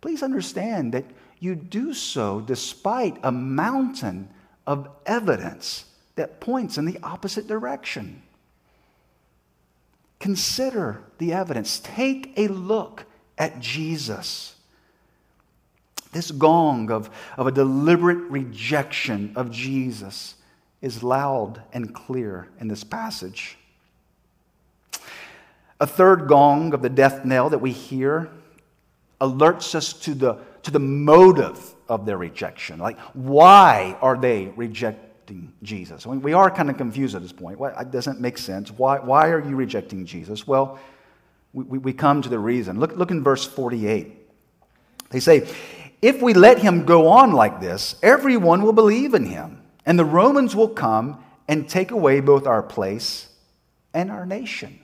please 0.00 0.22
understand 0.22 0.94
that 0.94 1.06
you 1.40 1.56
do 1.56 1.92
so 1.92 2.40
despite 2.40 3.18
a 3.24 3.32
mountain 3.32 4.28
of 4.64 4.88
evidence 5.06 5.86
that 6.14 6.38
points 6.38 6.78
in 6.78 6.84
the 6.84 7.00
opposite 7.02 7.48
direction. 7.48 8.22
Consider 10.20 11.02
the 11.18 11.32
evidence. 11.32 11.80
Take 11.80 12.32
a 12.36 12.46
look 12.46 13.06
at 13.36 13.58
Jesus. 13.58 14.53
This 16.14 16.30
gong 16.30 16.90
of, 16.90 17.10
of 17.36 17.46
a 17.46 17.52
deliberate 17.52 18.30
rejection 18.30 19.32
of 19.36 19.50
Jesus 19.50 20.36
is 20.80 21.02
loud 21.02 21.62
and 21.72 21.92
clear 21.92 22.48
in 22.60 22.68
this 22.68 22.84
passage. 22.84 23.58
A 25.80 25.86
third 25.86 26.28
gong 26.28 26.72
of 26.72 26.82
the 26.82 26.88
death 26.88 27.24
knell 27.24 27.50
that 27.50 27.58
we 27.58 27.72
hear 27.72 28.30
alerts 29.20 29.74
us 29.74 29.92
to 29.92 30.14
the, 30.14 30.38
to 30.62 30.70
the 30.70 30.78
motive 30.78 31.74
of 31.88 32.06
their 32.06 32.16
rejection. 32.16 32.78
Like, 32.78 32.98
why 33.12 33.96
are 34.00 34.16
they 34.16 34.52
rejecting 34.56 35.52
Jesus? 35.62 36.06
I 36.06 36.10
mean, 36.10 36.22
we 36.22 36.32
are 36.32 36.50
kind 36.50 36.70
of 36.70 36.76
confused 36.76 37.16
at 37.16 37.22
this 37.22 37.32
point. 37.32 37.58
Why, 37.58 37.70
it 37.80 37.90
doesn't 37.90 38.20
make 38.20 38.38
sense. 38.38 38.70
Why, 38.70 39.00
why 39.00 39.30
are 39.30 39.40
you 39.40 39.56
rejecting 39.56 40.06
Jesus? 40.06 40.46
Well, 40.46 40.78
we, 41.52 41.78
we 41.78 41.92
come 41.92 42.22
to 42.22 42.28
the 42.28 42.38
reason. 42.38 42.78
Look, 42.78 42.96
look 42.96 43.10
in 43.10 43.24
verse 43.24 43.44
48. 43.44 44.20
They 45.10 45.20
say, 45.20 45.48
if 46.04 46.20
we 46.20 46.34
let 46.34 46.58
him 46.58 46.84
go 46.84 47.08
on 47.08 47.32
like 47.32 47.62
this, 47.62 47.96
everyone 48.02 48.62
will 48.62 48.74
believe 48.74 49.14
in 49.14 49.24
him, 49.24 49.62
and 49.86 49.98
the 49.98 50.04
Romans 50.04 50.54
will 50.54 50.68
come 50.68 51.24
and 51.48 51.66
take 51.66 51.92
away 51.92 52.20
both 52.20 52.46
our 52.46 52.62
place 52.62 53.30
and 53.94 54.10
our 54.10 54.26
nation. 54.26 54.78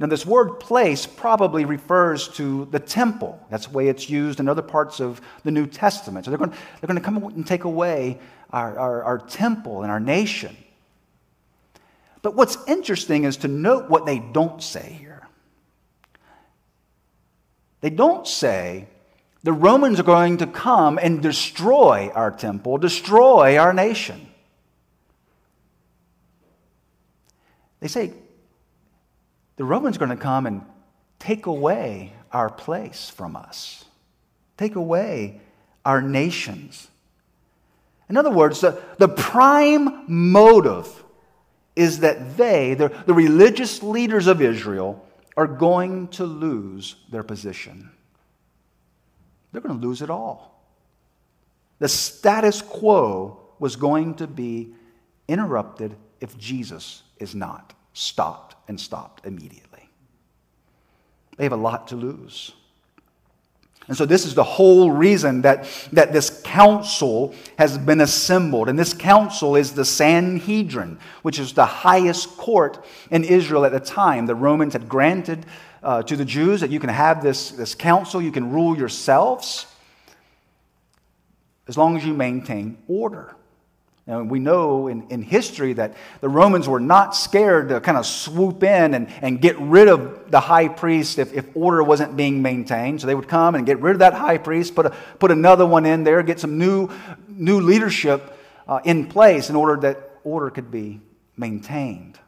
Now, 0.00 0.08
this 0.08 0.26
word 0.26 0.58
place 0.58 1.06
probably 1.06 1.64
refers 1.64 2.26
to 2.30 2.64
the 2.72 2.80
temple. 2.80 3.38
That's 3.48 3.66
the 3.68 3.74
way 3.74 3.86
it's 3.86 4.10
used 4.10 4.40
in 4.40 4.48
other 4.48 4.60
parts 4.60 4.98
of 4.98 5.20
the 5.44 5.52
New 5.52 5.68
Testament. 5.68 6.24
So 6.24 6.32
they're 6.32 6.38
going, 6.38 6.50
they're 6.50 6.88
going 6.88 6.98
to 6.98 7.04
come 7.04 7.22
and 7.22 7.46
take 7.46 7.62
away 7.62 8.18
our, 8.50 8.76
our, 8.76 9.04
our 9.04 9.18
temple 9.18 9.82
and 9.82 9.92
our 9.92 10.00
nation. 10.00 10.56
But 12.22 12.34
what's 12.34 12.58
interesting 12.66 13.22
is 13.22 13.36
to 13.38 13.48
note 13.48 13.88
what 13.88 14.04
they 14.04 14.18
don't 14.18 14.60
say 14.60 14.96
here. 14.98 15.28
They 17.82 17.90
don't 17.90 18.26
say, 18.26 18.88
the 19.42 19.52
Romans 19.52 19.98
are 19.98 20.04
going 20.04 20.38
to 20.38 20.46
come 20.46 20.98
and 20.98 21.20
destroy 21.20 22.10
our 22.14 22.30
temple, 22.30 22.78
destroy 22.78 23.58
our 23.58 23.72
nation. 23.72 24.28
They 27.80 27.88
say 27.88 28.12
the 29.56 29.64
Romans 29.64 29.96
are 29.96 29.98
going 29.98 30.10
to 30.10 30.16
come 30.16 30.46
and 30.46 30.62
take 31.18 31.46
away 31.46 32.12
our 32.30 32.50
place 32.50 33.10
from 33.10 33.34
us, 33.34 33.84
take 34.56 34.76
away 34.76 35.40
our 35.84 36.00
nations. 36.00 36.86
In 38.08 38.16
other 38.16 38.30
words, 38.30 38.60
the, 38.60 38.80
the 38.98 39.08
prime 39.08 40.04
motive 40.06 41.02
is 41.74 42.00
that 42.00 42.36
they, 42.36 42.74
the, 42.74 42.88
the 43.06 43.14
religious 43.14 43.82
leaders 43.82 44.28
of 44.28 44.40
Israel, 44.40 45.04
are 45.36 45.46
going 45.46 46.08
to 46.08 46.24
lose 46.24 46.94
their 47.10 47.22
position 47.22 47.90
they're 49.52 49.60
going 49.60 49.78
to 49.78 49.86
lose 49.86 50.02
it 50.02 50.10
all. 50.10 50.64
The 51.78 51.88
status 51.88 52.62
quo 52.62 53.40
was 53.58 53.76
going 53.76 54.14
to 54.16 54.26
be 54.26 54.72
interrupted 55.28 55.94
if 56.20 56.36
Jesus 56.38 57.02
is 57.18 57.34
not 57.34 57.74
stopped 57.92 58.56
and 58.68 58.80
stopped 58.80 59.26
immediately. 59.26 59.88
They 61.36 61.44
have 61.44 61.52
a 61.52 61.56
lot 61.56 61.88
to 61.88 61.96
lose. 61.96 62.52
And 63.88 63.96
so, 63.96 64.06
this 64.06 64.24
is 64.24 64.34
the 64.34 64.44
whole 64.44 64.92
reason 64.92 65.42
that, 65.42 65.66
that 65.92 66.12
this 66.12 66.40
council 66.44 67.34
has 67.58 67.76
been 67.76 68.00
assembled. 68.00 68.68
And 68.68 68.78
this 68.78 68.94
council 68.94 69.56
is 69.56 69.72
the 69.72 69.84
Sanhedrin, 69.84 70.98
which 71.22 71.38
is 71.40 71.52
the 71.52 71.66
highest 71.66 72.36
court 72.36 72.84
in 73.10 73.24
Israel 73.24 73.64
at 73.64 73.72
the 73.72 73.80
time. 73.80 74.26
The 74.26 74.36
Romans 74.36 74.74
had 74.74 74.88
granted 74.88 75.46
uh, 75.82 76.02
to 76.02 76.16
the 76.16 76.24
Jews 76.24 76.60
that 76.60 76.70
you 76.70 76.80
can 76.80 76.90
have 76.90 77.22
this, 77.22 77.50
this 77.50 77.74
council, 77.74 78.22
you 78.22 78.32
can 78.32 78.52
rule 78.52 78.76
yourselves 78.76 79.66
as 81.68 81.76
long 81.76 81.96
as 81.96 82.04
you 82.04 82.14
maintain 82.14 82.78
order. 82.88 83.34
Now, 84.06 84.22
we 84.22 84.40
know 84.40 84.88
in, 84.88 85.06
in 85.10 85.22
history 85.22 85.74
that 85.74 85.94
the 86.20 86.28
Romans 86.28 86.68
were 86.68 86.80
not 86.80 87.14
scared 87.14 87.68
to 87.68 87.80
kind 87.80 87.96
of 87.96 88.04
swoop 88.04 88.64
in 88.64 88.94
and, 88.94 89.08
and 89.22 89.40
get 89.40 89.56
rid 89.60 89.86
of 89.86 90.28
the 90.28 90.40
high 90.40 90.66
priest 90.66 91.20
if, 91.20 91.32
if 91.32 91.46
order 91.54 91.84
wasn't 91.84 92.16
being 92.16 92.42
maintained. 92.42 93.00
So 93.00 93.06
they 93.06 93.14
would 93.14 93.28
come 93.28 93.54
and 93.54 93.64
get 93.64 93.78
rid 93.80 93.94
of 93.94 93.98
that 94.00 94.14
high 94.14 94.38
priest, 94.38 94.74
put, 94.74 94.86
a, 94.86 94.90
put 95.20 95.30
another 95.30 95.64
one 95.64 95.86
in 95.86 96.02
there, 96.02 96.20
get 96.24 96.40
some 96.40 96.58
new, 96.58 96.90
new 97.28 97.60
leadership 97.60 98.36
uh, 98.66 98.80
in 98.84 99.06
place 99.06 99.50
in 99.50 99.56
order 99.56 99.80
that 99.82 100.18
order 100.24 100.50
could 100.50 100.72
be 100.72 101.00
maintained. 101.36 102.18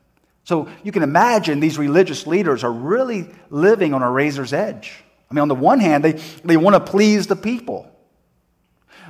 So 0.45 0.69
you 0.83 0.93
can 0.93 1.03
imagine 1.03 1.61
these 1.61 1.79
religious 1.79 2.27
leaders 2.27 2.65
are 2.65 2.73
really 2.73 3.31
living 3.51 3.95
on 3.95 4.03
a 4.03 4.11
razor's 4.11 4.53
edge. 4.53 5.03
I 5.31 5.35
mean, 5.35 5.43
on 5.43 5.49
the 5.49 5.55
one 5.55 5.81
hand, 5.81 6.05
they, 6.05 6.13
they 6.45 6.57
want 6.57 6.75
to 6.75 6.81
please 6.81 7.27
the 7.27 7.37
people. 7.37 7.91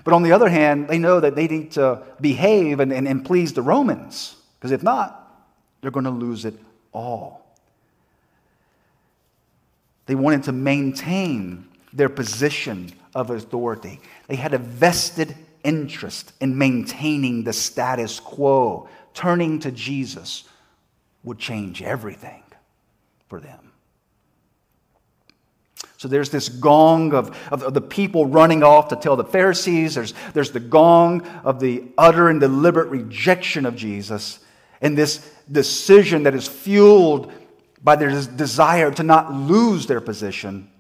But 0.05 0.15
on 0.15 0.23
the 0.23 0.33
other 0.33 0.49
hand, 0.49 0.89
they 0.89 0.99
know 0.99 1.19
that 1.19 1.35
they 1.35 1.49
need 1.49 1.73
to 1.73 2.03
behave 2.21 2.79
and, 2.79 2.93
and, 2.93 3.09
and 3.09 3.25
please 3.25 3.53
the 3.53 3.63
Romans, 3.63 4.37
because 4.59 4.71
if 4.71 4.83
not, 4.83 5.21
they're 5.81 5.91
going 5.91 6.05
to 6.05 6.11
lose 6.11 6.45
it 6.45 6.55
all. 6.93 7.45
They 10.07 10.15
wanted 10.15 10.45
to 10.45 10.53
maintain 10.53 11.67
their 11.93 12.09
position 12.09 12.93
of 13.15 13.31
authority. 13.31 14.01
They 14.29 14.37
had 14.37 14.55
a 14.55 14.59
vested 14.59 15.35
interest 15.63 16.33
in 16.41 16.59
maintaining 16.59 17.45
the 17.45 17.53
status 17.53 18.21
quo. 18.21 18.89
Turning 19.15 19.61
to 19.61 19.73
Jesus 19.73 20.45
would 21.25 21.39
change 21.39 21.83
everything 21.83 22.43
for 23.29 23.41
them. 23.41 23.73
So 25.97 26.09
there's 26.09 26.29
this 26.29 26.51
gong 26.51 27.15
of, 27.15 27.35
of, 27.51 27.63
of, 27.63 27.73
the 27.73 27.81
people 27.81 28.27
running 28.27 28.63
off 28.63 28.89
to 28.89 28.97
tell 28.97 29.17
the 29.17 29.25
Pharisees. 29.25 29.95
There's, 29.95 30.13
there's 30.35 30.51
the 30.51 30.61
gong 30.61 31.27
of 31.45 31.61
the 31.61 31.85
utter 31.97 32.29
and 32.29 32.41
deliberate 32.41 32.89
rejection 32.89 33.65
of 33.65 33.75
Jesus. 33.75 34.41
And 34.83 34.99
this 34.99 35.27
decision 35.51 36.25
that 36.25 36.35
is 36.35 36.47
fueled 36.47 37.33
by 37.83 37.97
their 37.97 38.11
desire 38.11 38.91
to 38.91 39.03
not 39.03 39.33
lose 39.33 39.87
their 39.87 40.03
position. 40.03 40.71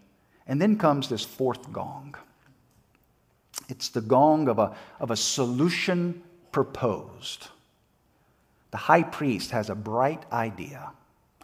And 0.47 0.61
then 0.61 0.77
comes 0.77 1.09
this 1.09 1.25
fourth 1.25 1.73
gong. 1.73 2.17
It's 3.71 3.89
the 3.89 4.03
gong 4.03 4.49
of 4.49 4.59
a, 4.59 4.77
of 5.01 5.11
a 5.11 5.17
solution 5.17 6.23
proposed. 6.53 7.49
The 8.75 8.79
high 8.79 9.05
priest 9.05 9.53
has 9.53 9.71
a 9.71 9.75
bright 9.77 10.25
idea. 10.33 10.91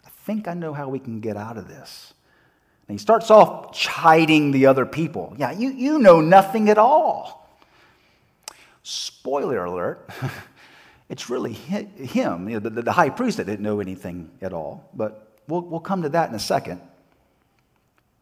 I 0.05 0.09
think 0.25 0.49
I 0.49 0.53
know 0.53 0.73
how 0.73 0.89
we 0.89 0.99
can 0.99 1.21
get 1.21 1.37
out 1.37 1.57
of 1.57 1.69
this. 1.69 2.13
And 2.87 2.99
he 2.99 3.01
starts 3.01 3.31
off 3.31 3.73
chiding 3.73 4.51
the 4.51 4.65
other 4.65 4.85
people. 4.85 5.33
Yeah, 5.37 5.51
you, 5.51 5.69
you 5.69 5.97
know 5.97 6.19
nothing 6.19 6.69
at 6.69 6.77
all. 6.77 7.49
Spoiler 8.83 9.63
alert, 9.63 10.09
it's 11.09 11.29
really 11.29 11.53
him, 11.53 12.49
you 12.49 12.59
know, 12.59 12.69
the, 12.69 12.81
the 12.81 12.91
high 12.91 13.09
priest, 13.09 13.37
that 13.37 13.45
didn't 13.45 13.63
know 13.63 13.79
anything 13.79 14.29
at 14.41 14.51
all. 14.51 14.89
But 14.93 15.31
We'll, 15.47 15.61
we'll 15.61 15.79
come 15.81 16.03
to 16.03 16.09
that 16.09 16.29
in 16.29 16.35
a 16.35 16.39
second. 16.39 16.81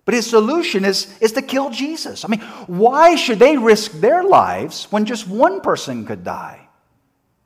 But 0.05 0.15
his 0.15 0.27
solution 0.27 0.85
is, 0.85 1.15
is 1.19 1.33
to 1.33 1.41
kill 1.41 1.69
Jesus. 1.69 2.25
I 2.25 2.27
mean, 2.27 2.39
why 2.65 3.15
should 3.15 3.37
they 3.37 3.57
risk 3.57 3.91
their 3.91 4.23
lives 4.23 4.85
when 4.91 5.05
just 5.05 5.27
one 5.27 5.61
person 5.61 6.05
could 6.05 6.23
die? 6.23 6.67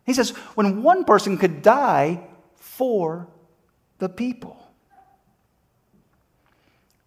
He 0.05 0.13
says, 0.13 0.31
when 0.55 0.83
one 0.83 1.05
person 1.05 1.37
could 1.37 1.61
die 1.61 2.21
for 2.55 3.27
the 3.99 4.09
people. 4.09 4.57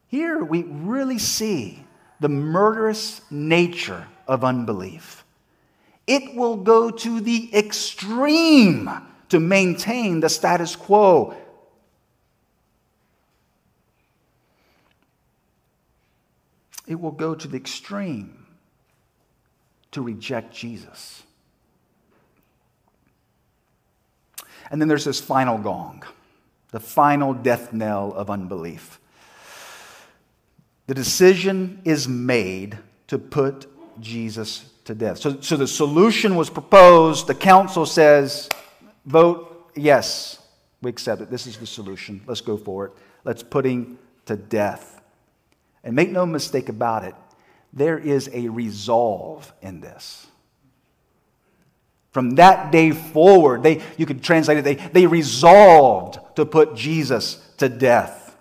Here 0.09 0.43
we 0.43 0.63
really 0.63 1.19
see 1.19 1.85
the 2.21 2.29
murderous 2.29 3.21
nature 3.31 4.07
of 4.27 4.45
unbelief. 4.45 5.25
It 6.07 6.35
will 6.35 6.57
go 6.57 6.91
to 6.91 7.21
the 7.21 7.55
extreme 7.55 8.91
to 9.29 9.41
maintain 9.41 10.21
the 10.21 10.29
status 10.29 10.77
quo 10.77 11.37
it 16.87 17.01
will 17.01 17.11
go 17.11 17.35
to 17.35 17.49
the 17.49 17.57
extreme 17.57 18.47
to 19.91 20.03
reject 20.03 20.55
Jesus. 20.55 21.23
And 24.71 24.81
then 24.81 24.89
there's 24.89 25.05
this 25.05 25.21
final 25.21 25.59
gong, 25.59 26.03
the 26.71 26.81
final 26.81 27.35
death 27.35 27.73
knell 27.73 28.13
of 28.13 28.31
unbelief. 28.31 29.01
The 30.87 30.95
decision 30.95 31.81
is 31.85 32.09
made 32.09 32.79
to 33.09 33.19
put 33.19 33.67
Jesus 34.01 34.71
to 34.85 34.95
death. 34.95 35.19
So, 35.19 35.41
so 35.41 35.57
the 35.57 35.67
solution 35.67 36.37
was 36.37 36.51
proposed. 36.51 37.27
The 37.27 37.35
council 37.35 37.87
says, 37.87 38.49
vote 39.05 39.71
yes, 39.77 40.41
we 40.83 40.91
accept 40.91 41.23
it. 41.23 41.31
This 41.31 41.47
is 41.47 41.57
the 41.57 41.67
solution. 41.67 42.23
Let's 42.27 42.41
go 42.41 42.57
for 42.57 42.87
it. 42.87 42.93
Let's 43.25 43.43
put 43.43 43.65
him 43.65 43.99
to 44.27 44.37
death. 44.37 45.01
And 45.85 45.95
make 45.95 46.11
no 46.11 46.27
mistake 46.27 46.69
about 46.69 47.05
it, 47.05 47.15
there 47.73 47.99
is 47.99 48.31
a 48.33 48.49
resolve 48.49 49.53
in 49.63 49.81
this. 49.81 50.27
From 52.17 52.31
that 52.37 52.73
day 52.73 52.93
forward, 52.93 53.63
they, 53.63 53.83
you 53.99 54.07
could 54.07 54.23
translate 54.23 54.57
it, 54.57 54.63
they, 54.63 54.77
they 54.77 55.07
resolved 55.07 56.19
to 56.37 56.47
put 56.47 56.75
Jesus 56.75 57.47
to 57.59 57.69
death. 57.69 58.35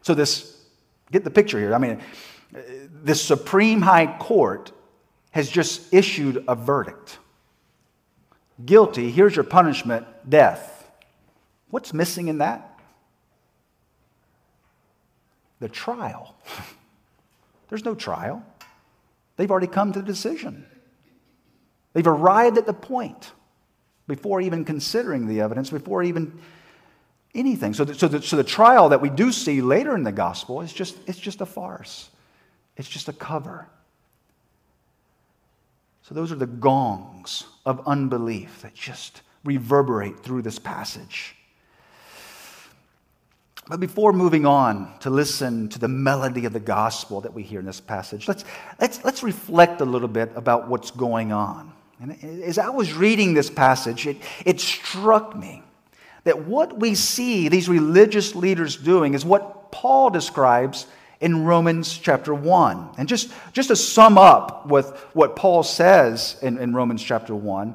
So, 0.00 0.14
this, 0.14 0.56
get 1.12 1.24
the 1.24 1.30
picture 1.30 1.58
here. 1.58 1.74
I 1.74 1.78
mean, 1.78 2.00
the 3.04 3.14
Supreme 3.14 3.82
High 3.82 4.16
Court 4.18 4.72
has 5.32 5.50
just 5.50 5.92
issued 5.92 6.42
a 6.48 6.54
verdict. 6.54 7.18
Guilty, 8.64 9.10
here's 9.10 9.36
your 9.36 9.44
punishment 9.44 10.06
death. 10.26 10.90
What's 11.68 11.92
missing 11.92 12.28
in 12.28 12.38
that? 12.38 12.80
the 15.60 15.68
trial. 15.68 16.34
There's 17.68 17.84
no 17.84 17.94
trial. 17.94 18.42
They've 19.36 19.50
already 19.50 19.66
come 19.66 19.92
to 19.92 20.00
the 20.00 20.06
decision. 20.06 20.64
They've 21.98 22.06
arrived 22.06 22.58
at 22.58 22.66
the 22.66 22.72
point 22.72 23.32
before 24.06 24.40
even 24.40 24.64
considering 24.64 25.26
the 25.26 25.40
evidence, 25.40 25.70
before 25.70 26.04
even 26.04 26.38
anything. 27.34 27.74
So 27.74 27.84
the, 27.84 27.92
so 27.92 28.06
the, 28.06 28.22
so 28.22 28.36
the 28.36 28.44
trial 28.44 28.90
that 28.90 29.00
we 29.00 29.10
do 29.10 29.32
see 29.32 29.60
later 29.60 29.96
in 29.96 30.04
the 30.04 30.12
gospel 30.12 30.60
is 30.60 30.72
just, 30.72 30.96
it's 31.08 31.18
just 31.18 31.40
a 31.40 31.44
farce, 31.44 32.10
it's 32.76 32.88
just 32.88 33.08
a 33.08 33.12
cover. 33.12 33.66
So 36.02 36.14
those 36.14 36.30
are 36.30 36.36
the 36.36 36.46
gongs 36.46 37.42
of 37.66 37.82
unbelief 37.84 38.62
that 38.62 38.74
just 38.74 39.22
reverberate 39.42 40.20
through 40.20 40.42
this 40.42 40.60
passage. 40.60 41.34
But 43.66 43.80
before 43.80 44.12
moving 44.12 44.46
on 44.46 44.96
to 45.00 45.10
listen 45.10 45.68
to 45.70 45.80
the 45.80 45.88
melody 45.88 46.44
of 46.44 46.52
the 46.52 46.60
gospel 46.60 47.22
that 47.22 47.34
we 47.34 47.42
hear 47.42 47.58
in 47.58 47.66
this 47.66 47.80
passage, 47.80 48.28
let's, 48.28 48.44
let's, 48.80 49.04
let's 49.04 49.24
reflect 49.24 49.80
a 49.80 49.84
little 49.84 50.06
bit 50.06 50.30
about 50.36 50.68
what's 50.68 50.92
going 50.92 51.32
on. 51.32 51.72
And 52.00 52.42
as 52.42 52.58
I 52.58 52.68
was 52.70 52.92
reading 52.92 53.34
this 53.34 53.50
passage, 53.50 54.06
it, 54.06 54.18
it 54.44 54.60
struck 54.60 55.36
me 55.36 55.62
that 56.24 56.46
what 56.46 56.78
we 56.78 56.94
see 56.94 57.48
these 57.48 57.68
religious 57.68 58.34
leaders 58.34 58.76
doing 58.76 59.14
is 59.14 59.24
what 59.24 59.72
Paul 59.72 60.10
describes 60.10 60.86
in 61.20 61.44
Romans 61.44 61.96
chapter 61.98 62.32
1. 62.32 62.90
And 62.98 63.08
just, 63.08 63.32
just 63.52 63.68
to 63.68 63.76
sum 63.76 64.18
up 64.18 64.66
with 64.66 64.90
what 65.12 65.36
Paul 65.36 65.62
says 65.62 66.36
in, 66.42 66.58
in 66.58 66.74
Romans 66.74 67.02
chapter 67.02 67.34
1, 67.34 67.74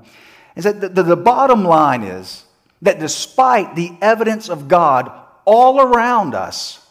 is 0.55 0.63
that 0.63 0.79
the, 0.79 0.89
the, 0.89 1.03
the 1.03 1.17
bottom 1.17 1.65
line 1.65 2.03
is 2.03 2.45
that 2.81 2.99
despite 2.99 3.75
the 3.75 3.91
evidence 4.01 4.49
of 4.49 4.67
God 4.67 5.11
all 5.45 5.81
around 5.81 6.35
us, 6.35 6.85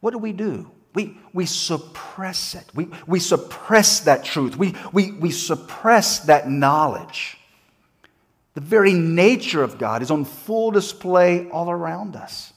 what 0.00 0.10
do 0.10 0.18
we 0.18 0.32
do? 0.32 0.70
We, 0.94 1.16
we 1.32 1.46
suppress 1.46 2.54
it. 2.54 2.64
We, 2.74 2.88
we 3.06 3.20
suppress 3.20 4.00
that 4.00 4.24
truth. 4.24 4.56
We, 4.56 4.74
we, 4.92 5.12
we 5.12 5.30
suppress 5.30 6.20
that 6.20 6.48
knowledge. 6.50 7.38
The 8.54 8.60
very 8.60 8.92
nature 8.92 9.62
of 9.62 9.78
God 9.78 10.02
is 10.02 10.10
on 10.10 10.24
full 10.24 10.72
display 10.72 11.48
all 11.50 11.70
around 11.70 12.16
us. 12.16 12.52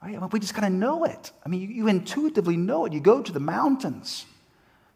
Right? 0.00 0.32
We 0.32 0.38
just 0.38 0.54
kind 0.54 0.72
of 0.72 0.72
know 0.72 1.04
it. 1.04 1.32
I 1.44 1.48
mean, 1.48 1.62
you, 1.62 1.68
you, 1.68 1.88
intuitively 1.88 2.56
know 2.56 2.84
it. 2.84 2.92
You 2.92 3.00
go 3.00 3.20
to 3.20 3.32
the 3.32 3.40
mountains. 3.40 4.24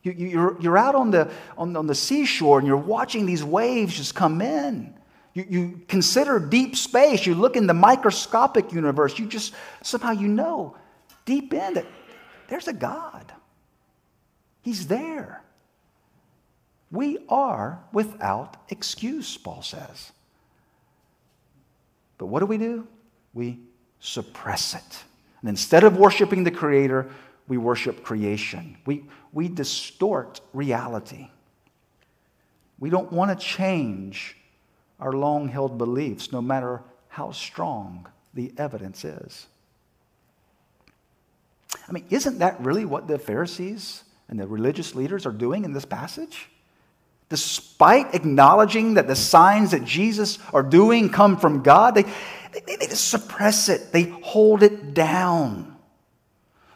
You, 0.04 0.12
you, 0.12 0.28
you're, 0.28 0.61
you're 0.61 0.78
out 0.78 0.94
on 0.94 1.11
the, 1.11 1.28
on, 1.58 1.76
on 1.76 1.88
the 1.88 1.94
seashore 1.94 2.58
and 2.58 2.68
you're 2.68 2.76
watching 2.76 3.26
these 3.26 3.42
waves 3.42 3.96
just 3.96 4.14
come 4.14 4.40
in. 4.40 4.94
You, 5.35 5.46
you 5.48 5.80
consider 5.88 6.38
deep 6.38 6.76
space, 6.76 7.26
you 7.26 7.35
look 7.35 7.56
in 7.56 7.66
the 7.66 7.74
microscopic 7.74 8.72
universe, 8.72 9.18
you 9.18 9.26
just 9.26 9.54
somehow 9.82 10.12
you 10.12 10.28
know 10.28 10.76
deep 11.24 11.54
in 11.54 11.74
that 11.74 11.87
there's 12.48 12.68
a 12.68 12.72
God. 12.72 13.33
He's 14.62 14.87
there. 14.87 15.42
We 16.90 17.18
are 17.28 17.83
without 17.92 18.57
excuse, 18.68 19.37
Paul 19.37 19.62
says. 19.62 20.12
But 22.18 22.26
what 22.26 22.40
do 22.40 22.46
we 22.46 22.59
do? 22.59 22.87
We 23.35 23.59
suppress 23.98 24.74
it. 24.74 25.05
And 25.40 25.48
instead 25.48 25.85
of 25.85 25.96
worshiping 25.96 26.44
the 26.44 26.50
Creator, 26.50 27.11
we 27.48 27.57
worship 27.57 28.05
creation. 28.05 28.76
We, 28.87 29.05
we 29.33 29.48
distort 29.48 30.40
reality. 30.52 31.31
We 32.78 32.90
don't 32.90 33.12
want 33.12 33.37
to 33.37 33.44
change 33.44 34.37
our 35.00 35.12
long 35.12 35.48
held 35.48 35.78
beliefs, 35.78 36.31
no 36.31 36.40
matter 36.40 36.83
how 37.09 37.33
strong 37.33 38.07
the 38.35 38.52
evidence 38.57 39.05
is. 39.05 39.46
I 41.92 41.96
mean, 41.96 42.07
isn't 42.11 42.38
that 42.38 42.59
really 42.61 42.85
what 42.85 43.07
the 43.07 43.18
Pharisees 43.18 44.02
and 44.28 44.40
the 44.40 44.46
religious 44.46 44.94
leaders 44.94 45.26
are 45.26 45.33
doing 45.33 45.64
in 45.64 45.72
this 45.72 45.85
passage? 45.85 46.48
despite 47.33 48.14
acknowledging 48.14 48.92
that 48.94 49.09
the 49.09 49.16
signs 49.16 49.70
that 49.70 49.83
Jesus 49.87 50.38
are 50.52 50.62
doing 50.62 51.09
come 51.09 51.38
from 51.38 51.62
God, 51.62 51.94
they, 51.94 52.02
they, 52.02 52.76
they 52.76 52.87
just 52.88 53.09
suppress 53.09 53.70
it, 53.70 53.90
they 53.90 54.02
hold 54.02 54.62
it 54.62 54.92
down. 54.92 55.74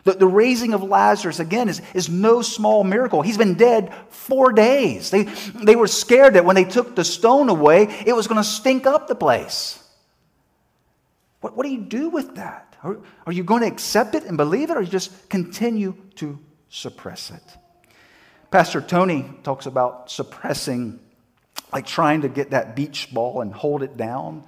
The, 0.05 0.15
the 0.15 0.27
raising 0.27 0.73
of 0.73 0.83
Lazarus, 0.83 1.41
again, 1.41 1.69
is, 1.69 1.83
is 1.93 2.09
no 2.09 2.41
small 2.41 2.85
miracle. 2.85 3.21
He's 3.21 3.37
been 3.37 3.53
dead 3.53 3.93
four 4.09 4.51
days. 4.51 5.11
They, 5.11 5.25
they 5.63 5.77
were 5.77 5.89
scared 5.89 6.37
that 6.37 6.47
when 6.47 6.57
they 6.57 6.65
took 6.65 6.97
the 6.97 7.05
stone 7.05 7.51
away, 7.51 7.95
it 8.07 8.17
was 8.17 8.27
going 8.27 8.43
to 8.43 8.49
stink 8.49 8.87
up 8.87 9.09
the 9.09 9.15
place. 9.15 9.79
What, 11.43 11.55
what 11.55 11.67
do 11.67 11.69
you 11.71 11.83
do 11.83 12.09
with 12.09 12.37
that? 12.37 12.66
Are, 12.83 12.99
are 13.27 13.33
you 13.33 13.43
going 13.43 13.63
to 13.63 13.69
accept 13.69 14.15
it 14.15 14.25
and 14.25 14.37
believe 14.37 14.71
it, 14.71 14.77
or 14.77 14.81
you 14.83 14.91
just 14.91 15.29
continue 15.29 15.97
to 16.17 16.39
suppress 16.69 17.31
it? 17.31 17.43
Pastor 18.51 18.81
Tony 18.81 19.25
talks 19.43 19.67
about 19.67 20.11
suppressing, 20.11 21.01
like 21.73 21.87
trying 21.87 22.23
to 22.23 22.29
get 22.29 22.51
that 22.51 22.77
beach 22.77 23.13
ball 23.13 23.41
and 23.41 23.53
hold 23.53 23.83
it 23.83 23.97
down 23.97 24.45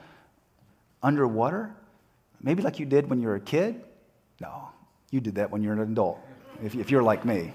underwater. 1.02 1.74
Maybe 2.40 2.62
like 2.62 2.78
you 2.78 2.86
did 2.86 3.10
when 3.10 3.20
you 3.20 3.28
were 3.28 3.34
a 3.34 3.40
kid. 3.40 3.82
No, 4.40 4.68
you 5.10 5.20
did 5.20 5.34
that 5.36 5.50
when 5.50 5.62
you're 5.62 5.72
an 5.72 5.80
adult, 5.80 6.20
if, 6.62 6.74
if 6.74 6.90
you're 6.90 7.02
like 7.02 7.24
me. 7.24 7.52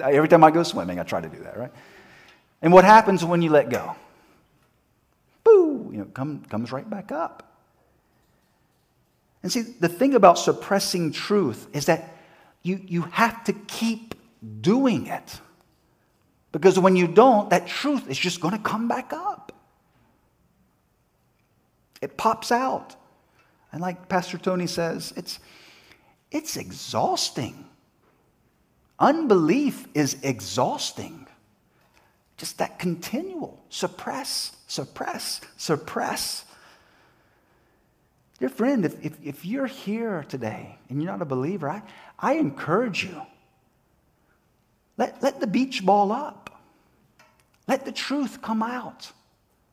Every 0.00 0.28
time 0.28 0.42
I 0.42 0.50
go 0.50 0.64
swimming, 0.64 0.98
I 0.98 1.04
try 1.04 1.20
to 1.20 1.28
do 1.28 1.38
that, 1.44 1.56
right? 1.56 1.70
And 2.60 2.72
what 2.72 2.84
happens 2.84 3.24
when 3.24 3.40
you 3.40 3.50
let 3.50 3.70
go? 3.70 3.94
Boo! 5.44 5.90
You 5.92 5.98
know, 5.98 6.04
come, 6.06 6.44
comes 6.48 6.72
right 6.72 6.88
back 6.88 7.12
up. 7.12 7.53
And 9.44 9.52
see, 9.52 9.60
the 9.60 9.90
thing 9.90 10.14
about 10.14 10.38
suppressing 10.38 11.12
truth 11.12 11.68
is 11.74 11.84
that 11.84 12.16
you, 12.62 12.80
you 12.86 13.02
have 13.02 13.44
to 13.44 13.52
keep 13.52 14.14
doing 14.62 15.06
it. 15.06 15.38
Because 16.50 16.78
when 16.78 16.96
you 16.96 17.06
don't, 17.06 17.50
that 17.50 17.66
truth 17.66 18.08
is 18.08 18.18
just 18.18 18.40
going 18.40 18.56
to 18.56 18.62
come 18.62 18.88
back 18.88 19.12
up. 19.12 19.52
It 22.00 22.16
pops 22.16 22.50
out. 22.50 22.96
And 23.70 23.82
like 23.82 24.08
Pastor 24.08 24.38
Tony 24.38 24.66
says, 24.66 25.12
it's, 25.14 25.38
it's 26.30 26.56
exhausting. 26.56 27.66
Unbelief 28.98 29.86
is 29.92 30.16
exhausting. 30.22 31.26
Just 32.38 32.56
that 32.56 32.78
continual 32.78 33.62
suppress, 33.68 34.56
suppress, 34.68 35.42
suppress. 35.58 36.43
Dear 38.38 38.48
friend, 38.48 38.84
if, 38.84 39.04
if, 39.04 39.16
if, 39.22 39.44
you're 39.44 39.66
here 39.66 40.24
today 40.28 40.76
and 40.88 41.00
you're 41.00 41.10
not 41.10 41.22
a 41.22 41.26
believer, 41.26 41.68
I, 41.68 41.82
I 42.18 42.34
encourage 42.34 43.04
you. 43.04 43.22
Let, 44.96 45.22
let 45.22 45.40
the 45.40 45.46
beach 45.46 45.84
ball 45.84 46.10
up. 46.10 46.60
Let 47.68 47.84
the 47.84 47.92
truth 47.92 48.42
come 48.42 48.62
out. 48.62 49.10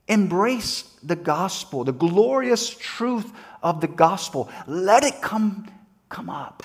Embrace 0.08 0.84
the 1.04 1.15
gospel, 1.15 1.84
the 1.84 1.91
glorious 1.91 2.69
truth 2.69 3.32
of 3.63 3.82
the 3.82 3.88
gospel. 3.88 4.50
Let 4.67 5.04
it 5.04 5.21
come 5.21 5.67
come 6.10 6.30
up. 6.30 6.63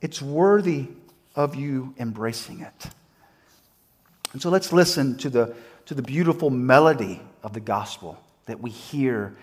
It's 0.00 0.22
worthy 0.22 0.86
of 1.34 1.54
you 1.54 1.94
embracing 1.98 2.60
it. 2.60 2.90
And 4.32 4.40
so 4.40 4.50
let's 4.50 4.72
listen 4.72 5.16
to 5.18 5.30
the, 5.30 5.54
to 5.86 5.94
the 5.94 6.02
beautiful 6.02 6.50
melody 6.50 7.20
of 7.42 7.52
the 7.52 7.60
gospel 7.60 8.22
that 8.46 8.60
we 8.60 8.70
hear 8.70 9.36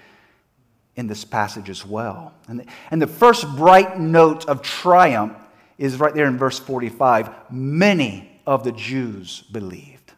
in 0.95 1.07
this 1.07 1.25
passage 1.25 1.69
as 1.69 1.85
well. 1.85 2.33
And 2.47 2.59
the, 2.59 2.65
and 2.91 3.01
the 3.01 3.07
first 3.07 3.47
bright 3.55 3.99
note 3.99 4.47
of 4.47 4.61
triumph 4.61 5.37
is 5.77 5.97
right 5.97 6.13
there 6.13 6.27
in 6.27 6.37
verse 6.37 6.59
45. 6.59 7.29
Many 7.51 8.39
of 8.45 8.63
the 8.63 8.71
Jews 8.71 9.43
believed. 9.51 10.13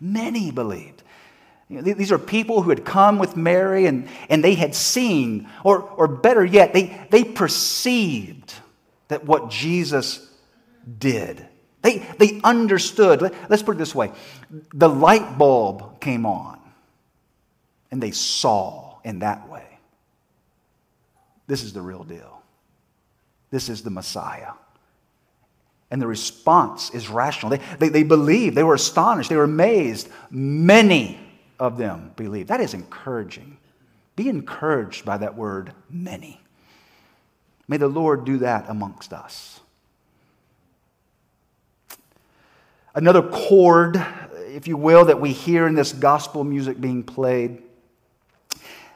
Many 0.00 0.50
believed. 0.50 1.02
You 1.68 1.80
know, 1.80 1.94
these 1.94 2.12
are 2.12 2.18
people 2.18 2.62
who 2.62 2.70
had 2.70 2.84
come 2.84 3.18
with 3.18 3.36
Mary 3.36 3.86
and, 3.86 4.08
and 4.28 4.44
they 4.44 4.54
had 4.54 4.74
seen, 4.74 5.48
or, 5.64 5.80
or 5.80 6.06
better 6.06 6.44
yet, 6.44 6.74
they, 6.74 7.06
they 7.10 7.24
perceived 7.24 8.52
that 9.08 9.24
what 9.24 9.50
Jesus 9.50 10.28
did. 10.98 11.46
They, 11.80 11.98
they 12.18 12.40
understood. 12.44 13.22
Let, 13.22 13.50
let's 13.50 13.62
put 13.62 13.76
it 13.76 13.78
this 13.78 13.94
way 13.94 14.12
the 14.72 14.88
light 14.88 15.38
bulb 15.38 16.00
came 16.00 16.26
on, 16.26 16.60
and 17.90 18.02
they 18.02 18.10
saw 18.12 18.98
in 19.02 19.20
that 19.20 19.48
way. 19.48 19.71
This 21.52 21.64
is 21.64 21.74
the 21.74 21.82
real 21.82 22.02
deal. 22.02 22.40
This 23.50 23.68
is 23.68 23.82
the 23.82 23.90
Messiah. 23.90 24.52
And 25.90 26.00
the 26.00 26.06
response 26.06 26.88
is 26.94 27.10
rational. 27.10 27.50
They, 27.50 27.60
they, 27.78 27.88
they 27.90 28.02
believed, 28.04 28.56
they 28.56 28.62
were 28.62 28.72
astonished, 28.72 29.28
they 29.28 29.36
were 29.36 29.44
amazed. 29.44 30.08
Many 30.30 31.20
of 31.60 31.76
them 31.76 32.12
believe. 32.16 32.46
That 32.46 32.62
is 32.62 32.72
encouraging. 32.72 33.58
Be 34.16 34.30
encouraged 34.30 35.04
by 35.04 35.18
that 35.18 35.36
word, 35.36 35.74
many. 35.90 36.40
May 37.68 37.76
the 37.76 37.86
Lord 37.86 38.24
do 38.24 38.38
that 38.38 38.70
amongst 38.70 39.12
us. 39.12 39.60
Another 42.94 43.20
chord, 43.20 44.02
if 44.46 44.66
you 44.66 44.78
will, 44.78 45.04
that 45.04 45.20
we 45.20 45.34
hear 45.34 45.66
in 45.66 45.74
this 45.74 45.92
gospel 45.92 46.44
music 46.44 46.80
being 46.80 47.02
played 47.02 47.62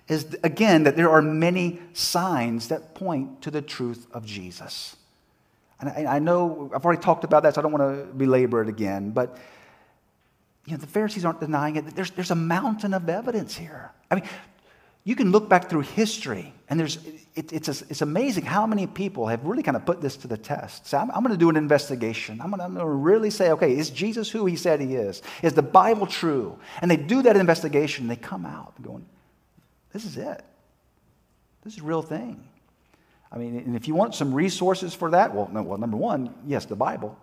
is 0.09 0.37
again 0.43 0.85
that 0.85 0.97
there 0.97 1.11
are 1.11 1.23
many 1.23 1.81
signs 1.93 2.69
that 2.69 2.95
point 2.95 3.43
to 3.43 3.51
the 3.51 3.63
truth 3.63 4.07
of 4.13 4.25
Jesus. 4.25 4.97
And 5.81 5.91
I, 5.91 6.17
I 6.17 6.19
know 6.19 6.71
I've 6.75 6.85
already 6.85 7.03
talked 7.03 7.25
about 7.25 7.43
that, 7.43 7.55
so 7.55 7.61
I 7.61 7.63
don't 7.63 7.73
want 7.73 7.83
to 7.83 8.13
belabor 8.15 8.63
it 8.63 8.69
again, 8.69 9.11
but 9.11 9.39
you 10.65 10.73
know, 10.73 10.79
the 10.79 10.87
Pharisees 10.87 11.25
aren't 11.25 11.41
denying 11.41 11.77
it. 11.77 11.95
There's, 11.95 12.11
there's 12.11 12.31
a 12.31 12.37
mountain 12.37 12.93
of 12.93 13.09
evidence 13.09 13.57
here. 13.57 13.91
I 14.11 14.17
mean, 14.17 14.25
you 15.05 15.15
can 15.15 15.31
look 15.31 15.49
back 15.49 15.71
through 15.71 15.83
history, 15.83 16.53
and 16.69 16.81
there's, 16.81 16.99
it, 17.37 17.53
it's, 17.53 17.69
a, 17.69 17.85
it's 17.89 18.03
amazing 18.03 18.45
how 18.45 18.67
many 18.67 18.89
people 18.89 19.29
have 19.29 19.45
really 19.45 19.63
kind 19.63 19.77
of 19.77 19.87
put 19.87 20.01
this 20.01 20.17
to 20.19 20.27
the 20.27 20.37
test. 20.37 20.89
So 20.89 20.99
I'm, 20.99 21.11
I'm 21.13 21.23
going 21.23 21.35
to 21.35 21.39
do 21.39 21.49
an 21.49 21.57
investigation. 21.57 22.41
I'm 22.41 22.51
going 22.51 22.75
to 22.75 22.85
really 22.85 23.31
say, 23.31 23.53
okay, 23.53 23.77
is 23.77 23.91
Jesus 23.91 24.29
who 24.29 24.47
he 24.47 24.57
said 24.57 24.81
he 24.81 24.97
is? 24.97 25.23
Is 25.43 25.53
the 25.53 25.63
Bible 25.63 26.09
true? 26.09 26.59
And 26.83 26.91
they 26.91 26.97
do 26.97 27.23
that 27.23 27.37
investigation, 27.37 28.05
and 28.05 28.11
they 28.11 28.17
come 28.17 28.45
out 28.45 28.75
going, 28.83 29.07
this 29.97 30.05
is 30.05 30.19
it. 30.19 30.45
This 31.65 31.73
is 31.73 31.81
a 31.81 31.85
real 31.85 32.03
thing. 32.03 32.47
I 33.33 33.39
mean, 33.39 33.57
and 33.57 33.75
if 33.75 33.89
you 33.89 33.95
want 33.95 34.15
some 34.15 34.35
resources 34.35 34.93
for 34.93 35.11
that, 35.13 35.35
well, 35.35 35.49
no, 35.51 35.63
well, 35.63 35.79
number 35.79 35.97
one, 35.97 36.35
yes, 36.47 36.67
the 36.67 36.77
Bible. 36.77 37.19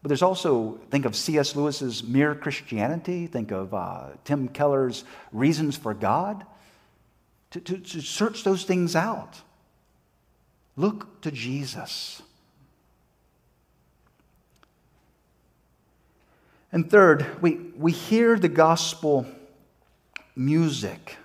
But 0.00 0.08
there's 0.08 0.22
also, 0.22 0.80
think 0.90 1.04
of 1.04 1.14
C.S. 1.14 1.54
Lewis's 1.54 2.02
Mere 2.02 2.34
Christianity, 2.34 3.26
think 3.26 3.50
of 3.50 3.74
uh, 3.74 4.06
Tim 4.24 4.48
Keller's 4.48 5.04
Reasons 5.30 5.76
for 5.76 5.92
God. 5.92 6.46
To, 7.50 7.60
to, 7.60 7.76
to 7.76 8.00
search 8.00 8.44
those 8.44 8.64
things 8.64 8.96
out. 8.96 9.38
Look 10.74 11.20
to 11.20 11.30
Jesus. 11.30 12.22
And 16.72 16.90
third, 16.90 17.42
we, 17.42 17.56
we 17.76 17.92
hear 17.92 18.38
the 18.38 18.48
gospel 18.48 19.26
music. 20.34 21.18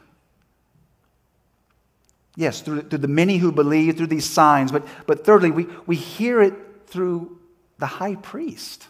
Yes, 2.36 2.62
through, 2.62 2.84
through 2.84 3.00
the 3.00 3.08
many 3.08 3.38
who 3.38 3.52
believe, 3.52 3.98
through 3.98 4.08
these 4.08 4.30
signs, 4.30 4.71
but, 4.71 4.86
but 5.08 5.26
thirdly, 5.26 5.52
we, 5.52 5.67
we 5.86 5.95
hear 5.95 6.41
it 6.41 6.54
through 6.88 7.39
the 7.78 7.86
high 7.86 8.15
priest, 8.15 8.88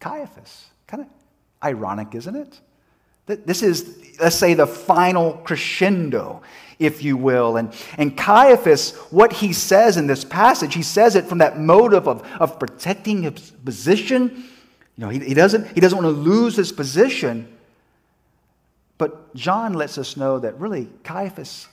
Caiaphas. 0.00 0.66
Kind 0.86 1.02
of 1.02 1.08
ironic, 1.62 2.14
isn't 2.14 2.36
it? 2.36 2.60
This 3.26 3.62
is, 3.62 4.16
let's 4.20 4.36
say, 4.36 4.54
the 4.54 4.66
final 4.66 5.34
crescendo, 5.44 6.40
if 6.78 7.02
you 7.02 7.16
will. 7.16 7.58
And, 7.58 7.74
and 7.98 8.16
Caiaphas, 8.16 8.96
what 9.10 9.34
he 9.34 9.52
says 9.52 9.98
in 9.98 10.06
this 10.06 10.24
passage, 10.24 10.72
he 10.72 10.82
says 10.82 11.14
it 11.14 11.26
from 11.26 11.38
that 11.38 11.58
motive 11.58 12.08
of, 12.08 12.26
of 12.40 12.58
protecting 12.58 13.24
his 13.24 13.50
position. 13.50 14.44
You 14.96 15.04
know, 15.04 15.08
he, 15.10 15.18
he, 15.18 15.34
doesn't, 15.34 15.66
he 15.74 15.80
doesn't 15.80 16.02
want 16.02 16.06
to 16.14 16.18
lose 16.18 16.56
his 16.56 16.72
position. 16.72 17.54
But 18.96 19.34
John 19.34 19.74
lets 19.74 19.98
us 19.98 20.16
know 20.16 20.38
that 20.38 20.58
really, 20.58 20.88
Caiaphas, 21.04 21.68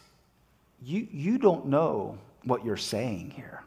you, 0.81 1.07
you 1.11 1.37
don't 1.37 1.67
know 1.67 2.17
what 2.43 2.65
you're 2.65 2.77
saying 2.77 3.31
here. 3.31 3.63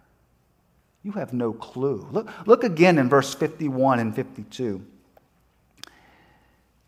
You 1.03 1.12
have 1.12 1.33
no 1.33 1.53
clue. 1.53 2.07
Look, 2.11 2.29
look 2.47 2.64
again 2.64 2.99
in 2.99 3.09
verse 3.09 3.35
51 3.35 3.99
and 3.99 4.14
52. 4.14 4.85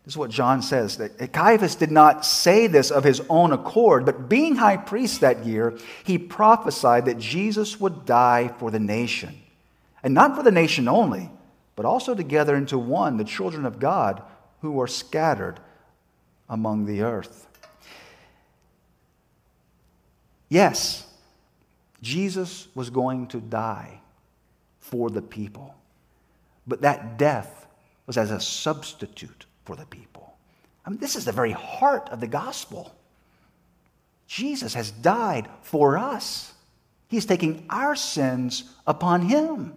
This 0.03 0.13
is 0.13 0.17
what 0.17 0.31
John 0.31 0.61
says 0.61 0.97
that 0.97 1.31
Caiaphas 1.31 1.75
did 1.75 1.91
not 1.91 2.25
say 2.25 2.67
this 2.67 2.89
of 2.89 3.03
his 3.03 3.21
own 3.29 3.51
accord, 3.51 4.05
but 4.05 4.27
being 4.27 4.55
high 4.55 4.77
priest 4.77 5.21
that 5.21 5.45
year, 5.45 5.77
he 6.03 6.17
prophesied 6.17 7.05
that 7.05 7.19
Jesus 7.19 7.79
would 7.79 8.05
die 8.05 8.47
for 8.57 8.71
the 8.71 8.79
nation. 8.79 9.41
And 10.03 10.13
not 10.13 10.35
for 10.35 10.41
the 10.41 10.51
nation 10.51 10.87
only, 10.87 11.29
but 11.75 11.85
also 11.85 12.15
to 12.15 12.23
gather 12.23 12.55
into 12.55 12.79
one 12.79 13.17
the 13.17 13.23
children 13.23 13.65
of 13.65 13.79
God 13.79 14.23
who 14.61 14.81
are 14.81 14.87
scattered 14.87 15.59
among 16.49 16.85
the 16.85 17.01
earth. 17.03 17.47
Yes, 20.51 21.07
Jesus 22.01 22.67
was 22.75 22.89
going 22.89 23.27
to 23.27 23.39
die 23.39 24.01
for 24.81 25.09
the 25.09 25.21
people. 25.21 25.73
But 26.67 26.81
that 26.81 27.17
death 27.17 27.67
was 28.05 28.17
as 28.17 28.31
a 28.31 28.41
substitute 28.41 29.45
for 29.63 29.77
the 29.77 29.85
people. 29.85 30.35
I 30.85 30.89
mean, 30.89 30.99
this 30.99 31.15
is 31.15 31.23
the 31.23 31.31
very 31.31 31.53
heart 31.53 32.09
of 32.09 32.19
the 32.19 32.27
gospel. 32.27 32.93
Jesus 34.27 34.73
has 34.73 34.91
died 34.91 35.47
for 35.61 35.97
us. 35.97 36.53
He's 37.07 37.25
taking 37.25 37.65
our 37.69 37.95
sins 37.95 38.65
upon 38.85 39.21
him. 39.21 39.73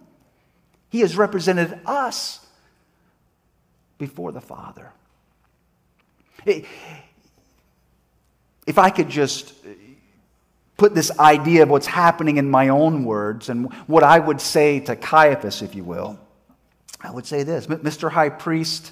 He 0.89 0.99
has 0.99 1.15
represented 1.15 1.79
us 1.85 2.45
before 3.97 4.33
the 4.33 4.41
Father. 4.41 4.91
If 6.45 6.67
I 8.77 8.89
could 8.89 9.07
just 9.07 9.53
put 10.77 10.93
this 10.93 11.17
idea 11.19 11.63
of 11.63 11.69
what's 11.69 11.87
happening 11.87 12.37
in 12.37 12.49
my 12.49 12.69
own 12.69 13.05
words 13.05 13.49
and 13.49 13.71
what 13.87 14.03
I 14.03 14.19
would 14.19 14.41
say 14.41 14.79
to 14.81 14.95
Caiaphas, 14.95 15.61
if 15.61 15.75
you 15.75 15.83
will, 15.83 16.19
I 17.01 17.11
would 17.11 17.25
say 17.25 17.43
this 17.43 17.67
Mr. 17.67 18.11
High 18.11 18.29
Priest, 18.29 18.91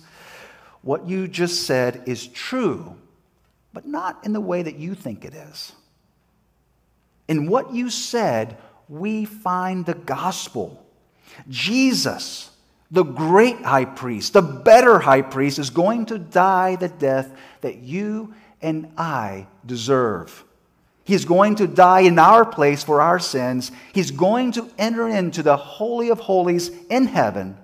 what 0.82 1.08
you 1.08 1.28
just 1.28 1.66
said 1.66 2.04
is 2.06 2.28
true, 2.28 2.96
but 3.74 3.86
not 3.86 4.26
in 4.26 4.34
the 4.34 4.42
way 4.42 4.62
that 4.62 4.76
you 4.76 4.96
think 4.96 5.26
it 5.26 5.34
is. 5.34 5.74
In 7.28 7.48
what 7.48 7.74
you 7.74 7.90
said, 7.90 8.58
we 8.90 9.26
find 9.26 9.86
the 9.86 9.94
gospel. 9.94 10.86
Jesus, 11.50 12.52
the 12.92 13.04
great 13.04 13.62
high 13.62 13.86
priest, 13.86 14.34
the 14.34 14.42
better 14.42 15.00
high 15.00 15.22
priest, 15.22 15.58
is 15.58 15.70
going 15.70 16.06
to 16.08 16.20
die 16.20 16.76
the 16.76 16.90
death 16.90 17.36
that 17.62 17.78
you 17.78 18.34
and 18.62 18.92
I 18.98 19.48
deserve. 19.66 20.44
He's 21.06 21.26
going 21.26 21.56
to 21.56 21.68
die 21.68 22.02
in 22.02 22.18
our 22.18 22.46
place 22.46 22.84
for 22.84 23.02
our 23.02 23.20
sins. 23.20 23.72
He's 23.94 24.12
going 24.12 24.54
to 24.54 24.70
enter 24.78 25.08
into 25.08 25.44
the 25.44 25.58
Holy 25.58 26.10
of 26.10 26.20
Holies 26.20 26.72
in 26.90 27.08
heaven, 27.08 27.58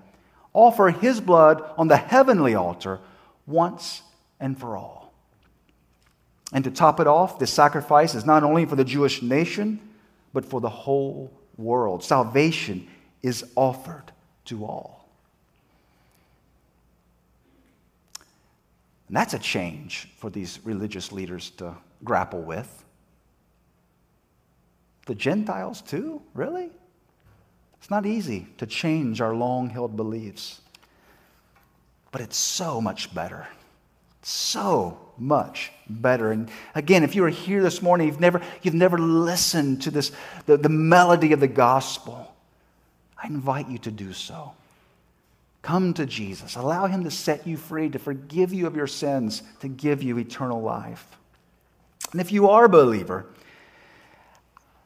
offer 0.54 0.89
his 0.89 1.21
blood 1.21 1.63
on 1.78 1.88
the 1.88 1.97
heavenly 1.97 2.56
altar 2.56 2.99
once 3.47 4.02
and 4.39 4.60
for 4.60 4.75
all. 4.75 5.13
And 6.52 6.63
to 6.63 6.71
top 6.71 6.99
it 6.99 7.08
off, 7.08 7.39
this 7.39 7.52
sacrifice 7.52 8.15
is 8.15 8.25
not 8.25 8.43
only 8.43 8.65
for 8.65 8.75
the 8.75 8.84
Jewish 8.84 9.21
nation, 9.21 9.80
but 10.34 10.45
for 10.45 10.60
the 10.60 10.69
whole 10.69 11.32
world. 11.58 12.04
Salvation 12.04 12.88
is 13.21 13.45
offered 13.56 14.12
to 14.45 14.65
all. 14.65 15.08
And 19.08 19.15
that's 19.15 19.34
a 19.34 19.39
change 19.39 20.08
for 20.17 20.30
these 20.30 20.60
religious 20.63 21.12
leaders 21.12 21.52
to 21.52 21.75
grapple 22.04 22.41
with. 22.41 22.86
The 25.10 25.15
Gentiles, 25.15 25.82
too? 25.82 26.22
Really? 26.36 26.69
It's 27.80 27.89
not 27.89 28.06
easy 28.06 28.45
to 28.60 28.67
change 28.67 29.22
our 29.22 29.34
long 29.34 29.72
held 29.72 29.98
beliefs, 29.98 30.62
but 32.12 32.22
it's 32.22 32.38
so 32.38 32.80
much 32.80 33.12
better. 33.12 33.48
So 34.22 35.00
much 35.17 35.72
better. 35.89 36.32
And 36.32 36.52
again, 36.76 37.04
if 37.04 37.15
you 37.15 37.24
are 37.24 37.30
here 37.30 37.63
this 37.63 37.82
morning, 37.82 38.06
you've 38.06 38.19
never, 38.19 38.39
you've 38.62 38.76
never 38.76 39.00
listened 39.00 39.82
to 39.82 39.89
this, 39.89 40.12
the, 40.45 40.58
the 40.58 40.69
melody 40.69 41.34
of 41.34 41.39
the 41.39 41.48
gospel, 41.48 42.36
I 43.17 43.26
invite 43.26 43.67
you 43.67 43.80
to 43.80 43.91
do 43.91 44.13
so. 44.13 44.54
Come 45.63 45.95
to 45.95 46.06
Jesus. 46.06 46.56
Allow 46.56 46.86
him 46.86 47.04
to 47.06 47.10
set 47.10 47.48
you 47.48 47.58
free, 47.58 47.89
to 47.89 47.98
forgive 47.98 48.54
you 48.54 48.67
of 48.67 48.76
your 48.76 48.86
sins, 48.86 49.41
to 49.62 49.69
give 49.69 50.04
you 50.04 50.19
eternal 50.19 50.62
life. 50.62 51.04
And 52.12 52.22
if 52.22 52.32
you 52.32 52.48
are 52.50 52.65
a 52.65 52.69
believer, 52.69 53.26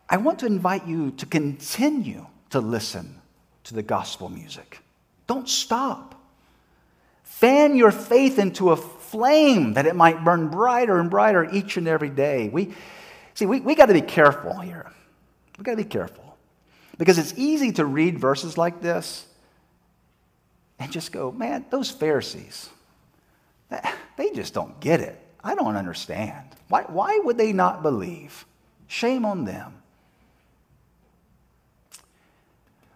I 0.10 0.18
want 0.18 0.40
to 0.40 0.46
invite 0.46 0.88
you 0.88 1.12
to 1.12 1.26
continue 1.26 2.26
to 2.52 2.60
listen 2.60 3.22
to 3.66 3.74
the 3.74 3.84
gospel 3.84 4.30
music. 4.30 4.80
Don't 5.28 5.48
stop. 5.48 6.16
Fan 7.24 7.76
your 7.76 7.92
faith 7.92 8.38
into 8.38 8.72
a 8.72 8.76
flame 8.76 9.74
that 9.74 9.86
it 9.86 9.96
might 9.96 10.24
burn 10.24 10.50
brighter 10.50 11.00
and 11.00 11.10
brighter 11.10 11.50
each 11.52 11.78
and 11.78 11.88
every 11.88 12.10
day. 12.10 12.50
We, 12.50 12.74
see, 13.34 13.46
we, 13.46 13.60
we 13.60 13.76
got 13.76 13.88
to 13.88 13.94
be 13.94 14.02
careful 14.02 14.60
here. 14.60 14.92
We 15.58 15.64
got 15.64 15.72
to 15.72 15.78
be 15.78 15.84
careful. 15.84 16.38
Because 16.98 17.18
it's 17.18 17.34
easy 17.38 17.72
to 17.74 17.86
read 17.86 18.20
verses 18.20 18.58
like 18.58 18.82
this 18.82 19.26
and 20.80 20.92
just 20.92 21.12
go, 21.12 21.32
man, 21.32 21.66
those 21.70 21.90
Pharisees, 21.90 22.70
they 24.18 24.32
just 24.34 24.54
don't 24.54 24.80
get 24.80 25.00
it. 25.00 25.20
I 25.44 25.56
don't 25.56 25.76
understand. 25.76 26.46
Why, 26.70 26.84
why 26.84 27.20
would 27.24 27.38
they 27.38 27.54
not 27.54 27.84
believe? 27.84 28.46
Shame 28.88 29.26
on 29.26 29.46
them. 29.46 29.74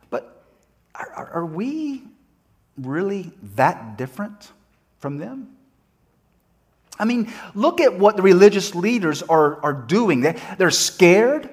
But 0.09 0.43
are, 0.97 1.29
are 1.33 1.45
we 1.45 2.03
really 2.77 3.31
that 3.55 3.97
different 3.97 4.51
from 4.99 5.17
them? 5.17 5.55
I 6.99 7.05
mean, 7.05 7.31
look 7.53 7.79
at 7.79 7.97
what 7.97 8.15
the 8.15 8.23
religious 8.23 8.73
leaders 8.73 9.21
are, 9.23 9.61
are 9.63 9.73
doing. 9.73 10.21
They, 10.21 10.39
they're 10.57 10.71
scared. 10.71 11.49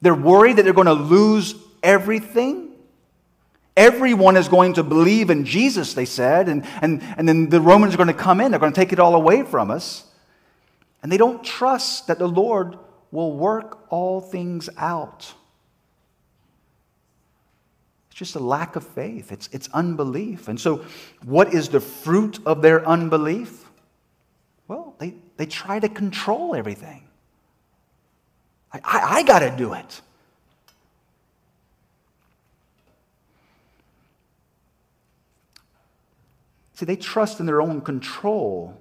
They're 0.00 0.14
worried 0.14 0.56
that 0.56 0.62
they're 0.62 0.72
going 0.72 0.86
to 0.86 0.92
lose 0.92 1.54
everything. 1.82 2.70
Everyone 3.76 4.36
is 4.36 4.48
going 4.48 4.74
to 4.74 4.82
believe 4.82 5.30
in 5.30 5.44
Jesus, 5.44 5.94
they 5.94 6.04
said, 6.04 6.48
and, 6.48 6.66
and, 6.82 7.02
and 7.16 7.26
then 7.26 7.48
the 7.48 7.60
Romans 7.60 7.94
are 7.94 7.96
going 7.96 8.08
to 8.08 8.14
come 8.14 8.40
in. 8.40 8.50
They're 8.50 8.60
going 8.60 8.72
to 8.72 8.80
take 8.80 8.92
it 8.92 9.00
all 9.00 9.14
away 9.14 9.42
from 9.42 9.70
us. 9.70 10.04
And 11.02 11.10
they 11.10 11.16
don't 11.16 11.42
trust 11.42 12.06
that 12.06 12.18
the 12.18 12.28
Lord 12.28 12.78
will 13.10 13.32
work 13.32 13.78
all 13.90 14.20
things 14.20 14.68
out. 14.76 15.34
It's 18.12 18.18
just 18.18 18.34
a 18.36 18.40
lack 18.40 18.76
of 18.76 18.86
faith, 18.86 19.32
it's, 19.32 19.48
it's 19.52 19.70
unbelief. 19.72 20.46
And 20.46 20.60
so, 20.60 20.84
what 21.24 21.54
is 21.54 21.70
the 21.70 21.80
fruit 21.80 22.40
of 22.44 22.60
their 22.60 22.86
unbelief? 22.86 23.70
Well, 24.68 24.94
they, 24.98 25.14
they 25.38 25.46
try 25.46 25.80
to 25.80 25.88
control 25.88 26.54
everything. 26.54 27.04
I, 28.70 28.80
I, 28.84 29.00
I 29.14 29.22
got 29.22 29.38
to 29.38 29.50
do 29.56 29.72
it. 29.72 30.02
See, 36.74 36.84
they 36.84 36.96
trust 36.96 37.40
in 37.40 37.46
their 37.46 37.62
own 37.62 37.80
control 37.80 38.78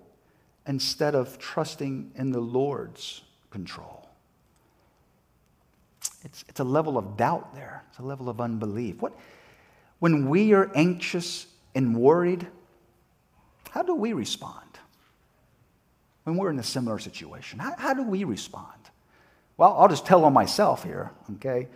instead 0.68 1.16
of 1.16 1.40
trusting 1.40 2.12
in 2.16 2.34
the 2.34 2.42
Lord's 2.42 3.22
control. 3.50 4.10
It's, 6.24 6.46
it's 6.48 6.60
a 6.60 6.64
level 6.64 6.98
of 6.98 7.18
doubt 7.18 7.54
there, 7.56 7.84
it's 7.90 8.00
a 8.00 8.04
level 8.04 8.30
of 8.30 8.40
unbelief. 8.40 9.02
What, 9.02 9.14
when 10.00 10.30
we 10.30 10.54
are 10.54 10.72
anxious 10.76 11.48
and 11.76 11.96
worried, 11.96 12.48
how 13.70 13.84
do 13.84 13.96
we 13.96 14.14
respond? 14.14 14.58
When 16.24 16.38
we're 16.38 16.50
in 16.52 16.60
a 16.60 16.64
similar 16.64 17.00
situation, 17.00 17.60
how, 17.60 17.76
how 17.78 17.94
do 17.94 18.04
we 18.04 18.24
respond? 18.24 18.68
Well, 19.58 19.76
I'll 19.78 19.88
just 19.88 20.06
tell 20.06 20.26
on 20.26 20.34
myself 20.34 20.84
here, 20.84 21.12
okay? 21.36 21.68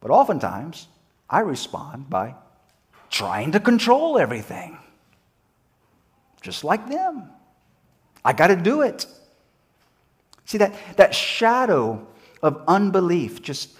But 0.00 0.10
oftentimes, 0.10 0.88
I 1.28 1.40
respond 1.40 2.08
by 2.08 2.34
trying 3.10 3.52
to 3.52 3.60
control 3.60 4.18
everything 4.18 4.78
just 6.46 6.62
like 6.62 6.88
them. 6.88 7.28
I 8.24 8.32
got 8.32 8.48
to 8.48 8.56
do 8.56 8.82
it. 8.82 9.06
See, 10.44 10.58
that, 10.58 10.74
that 10.96 11.14
shadow 11.14 12.06
of 12.46 12.62
unbelief 12.68 13.42
just 13.42 13.70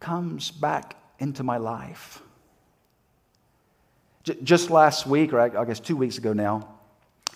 comes 0.00 0.50
back 0.50 0.96
into 1.18 1.42
my 1.42 1.56
life. 1.56 2.22
J- 4.24 4.38
just 4.42 4.70
last 4.70 5.06
week, 5.06 5.32
or 5.32 5.40
I 5.40 5.64
guess 5.64 5.80
two 5.80 5.96
weeks 5.96 6.18
ago 6.18 6.32
now, 6.32 6.68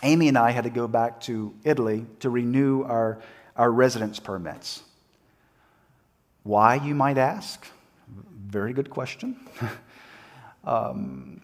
Amy 0.03 0.29
and 0.29 0.37
I 0.37 0.51
had 0.51 0.65
to 0.65 0.71
go 0.71 0.89
back 0.89 1.21
to 1.23 1.55
Italy 1.65 2.07
to 2.21 2.31
renew 2.31 2.83
our, 2.83 3.21
our 3.57 3.71
residence 3.71 4.19
permits. 4.19 4.83
Why, 6.43 6.75
you 6.75 6.95
might 6.95 7.19
ask? 7.19 7.65
Very 8.47 8.73
good 8.73 8.91
question. 8.91 9.37
um, 10.65 11.41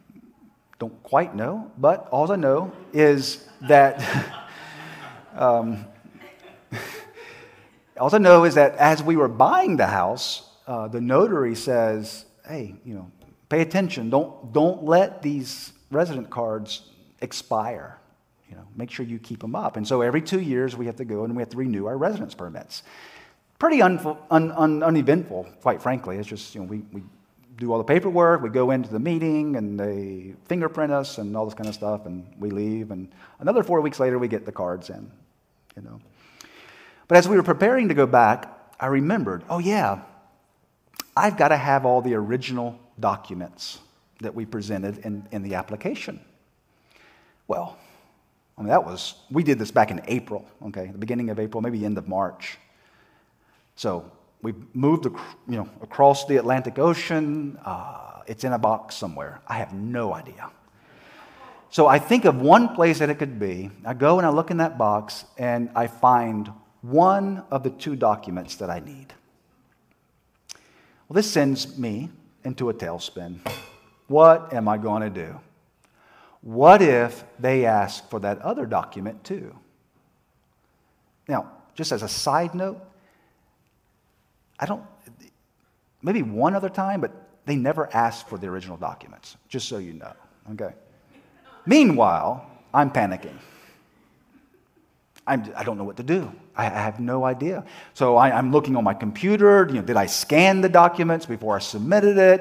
don't 0.79 1.03
quite 1.03 1.35
know, 1.35 1.71
but 1.79 2.09
all 2.11 2.31
I 2.33 2.37
know 2.37 2.73
is 2.93 3.47
that. 3.63 4.03
um, 5.35 5.87
all 7.99 8.15
I 8.15 8.19
know 8.19 8.45
is 8.45 8.55
that 8.55 8.75
as 8.77 9.03
we 9.03 9.17
were 9.17 9.29
buying 9.29 9.77
the 9.77 9.87
house, 9.87 10.43
uh, 10.67 10.89
the 10.89 11.01
notary 11.01 11.55
says, 11.55 12.25
"Hey, 12.47 12.75
you 12.85 12.95
know, 12.95 13.11
pay 13.49 13.61
attention. 13.61 14.11
Don't 14.11 14.53
don't 14.53 14.85
let 14.85 15.23
these 15.23 15.73
resident 15.91 16.31
cards 16.31 16.91
expire. 17.21 17.99
You 18.49 18.57
know, 18.57 18.65
make 18.77 18.91
sure 18.91 19.05
you 19.05 19.19
keep 19.19 19.41
them 19.41 19.55
up." 19.55 19.77
And 19.77 19.87
so 19.87 20.01
every 20.01 20.23
two 20.23 20.41
years 20.41 20.77
we 20.77 20.87
have 20.87 20.97
to 20.97 21.05
go 21.05 21.25
and 21.25 21.35
we 21.37 21.43
have 21.43 21.51
to 21.51 21.57
renew 21.57 21.87
our 21.87 21.97
residence 21.97 22.35
permits. 22.35 22.83
Pretty 23.59 23.83
un, 23.83 23.99
un, 24.31 24.53
un, 24.53 24.83
uneventful, 24.83 25.47
quite 25.63 25.83
frankly. 25.83 26.17
It's 26.19 26.29
just 26.29 26.55
you 26.55 26.61
know 26.61 26.67
we, 26.67 26.79
we 26.93 27.03
do 27.57 27.73
all 27.73 27.79
the 27.79 27.85
paperwork. 27.85 28.41
We 28.41 28.51
go 28.51 28.71
into 28.71 28.91
the 28.91 29.01
meeting 29.01 29.57
and 29.57 29.79
they 29.79 30.35
fingerprint 30.45 30.93
us 30.93 31.19
and 31.19 31.37
all 31.37 31.45
this 31.45 31.55
kind 31.55 31.69
of 31.69 31.75
stuff, 31.75 32.07
and 32.07 32.27
we 32.39 32.51
leave. 32.51 32.91
And 32.93 33.09
another 33.41 33.63
four 33.63 33.81
weeks 33.81 33.99
later, 33.99 34.19
we 34.19 34.29
get 34.29 34.47
the 34.47 34.53
cards 34.53 34.91
in, 34.91 35.11
you 35.77 35.83
know. 35.83 36.01
But 37.09 37.17
as 37.17 37.27
we 37.27 37.37
were 37.37 37.43
preparing 37.43 37.89
to 37.89 37.95
go 37.95 38.07
back, 38.07 38.55
I 38.79 38.87
remembered, 38.87 39.43
oh 39.49 39.59
yeah, 39.59 40.03
I've 41.17 41.37
got 41.37 41.49
to 41.49 41.57
have 41.57 41.85
all 41.85 42.03
the 42.03 42.15
original 42.15 42.79
documents 43.01 43.79
that 44.21 44.35
we 44.35 44.45
presented 44.45 44.99
in, 44.99 45.27
in 45.33 45.43
the 45.43 45.55
application. 45.55 46.21
Well, 47.49 47.79
I 48.57 48.61
mean, 48.61 48.69
that 48.69 48.85
was, 48.85 49.15
we 49.31 49.43
did 49.43 49.59
this 49.59 49.71
back 49.71 49.91
in 49.91 50.03
April, 50.07 50.45
okay, 50.67 50.91
the 50.93 50.99
beginning 50.99 51.31
of 51.31 51.39
April, 51.39 51.63
maybe 51.63 51.85
end 51.85 51.97
of 51.97 52.09
March. 52.09 52.59
So 53.75 54.11
we 54.43 54.53
moved 54.75 55.07
you 55.07 55.17
know, 55.47 55.69
across 55.81 56.27
the 56.27 56.37
Atlantic 56.37 56.79
Ocean. 56.79 57.59
Uh, 57.65 58.23
it's 58.27 58.45
in 58.45 58.53
a 58.53 58.59
box 58.59 58.97
somewhere. 58.97 59.41
I 59.47 59.55
have 59.55 59.73
no 59.73 60.13
idea. 60.13 60.51
So 61.71 61.87
I 61.87 61.99
think 61.99 62.25
of 62.25 62.41
one 62.41 62.75
place 62.75 62.99
that 62.99 63.11
it 63.11 63.17
could 63.17 63.39
be. 63.39 63.71
I 63.85 63.95
go 63.95 64.19
and 64.19 64.27
I 64.27 64.31
look 64.31 64.51
in 64.51 64.57
that 64.59 64.79
box 64.79 65.25
and 65.37 65.71
I 65.75 65.87
find 65.87 66.51
one 66.83 67.43
of 67.51 67.63
the 67.63 67.71
two 67.71 67.97
documents 67.97 68.57
that 68.57 68.71
I 68.71 68.81
need. 68.81 69.13
Well, 71.09 71.15
this 71.15 71.31
sends 71.31 71.79
me 71.79 72.11
into 72.45 72.71
a 72.71 72.75
tailspin. 72.75 73.39
What 74.07 74.53
am 74.53 74.69
I 74.69 74.79
going 74.79 75.03
to 75.03 75.11
do? 75.11 75.41
What 76.43 76.83
if 76.83 77.25
they 77.39 77.65
ask 77.65 78.09
for 78.09 78.21
that 78.21 78.41
other 78.43 78.67
document 78.67 79.25
too? 79.25 79.55
Now, 81.27 81.51
just 81.75 81.93
as 81.93 82.03
a 82.03 82.09
side 82.09 82.55
note, 82.55 82.81
I 84.59 84.67
don't, 84.67 84.83
maybe 86.03 86.23
one 86.23 86.55
other 86.55 86.69
time, 86.69 87.01
but 87.01 87.13
they 87.45 87.57
never 87.57 87.95
asked 87.95 88.29
for 88.29 88.39
the 88.39 88.47
original 88.47 88.77
documents, 88.77 89.37
just 89.49 89.69
so 89.69 89.79
you 89.79 89.95
know. 89.95 90.13
Okay. 90.53 90.75
Meanwhile, 91.67 92.51
I'm 92.73 92.91
panicking. 92.91 93.37
I'm, 95.29 95.43
I 95.55 95.63
do 95.63 95.71
not 95.71 95.79
know 95.79 95.85
what 95.85 95.99
to 95.99 96.03
do. 96.03 96.33
I, 96.57 96.67
I 96.67 96.71
have 96.71 96.99
no 96.99 97.25
idea. 97.25 97.65
So 97.95 98.17
I, 98.17 98.37
am 98.39 98.51
looking 98.51 98.75
on 98.77 98.83
my 98.83 98.95
computer. 98.95 99.67
You 99.69 99.77
know, 99.77 99.83
did 99.83 99.97
I 99.97 100.07
scan 100.07 100.61
the 100.61 100.69
documents 100.69 101.27
before 101.27 101.57
I 101.57 101.59
submitted 101.59 102.17
it? 102.17 102.41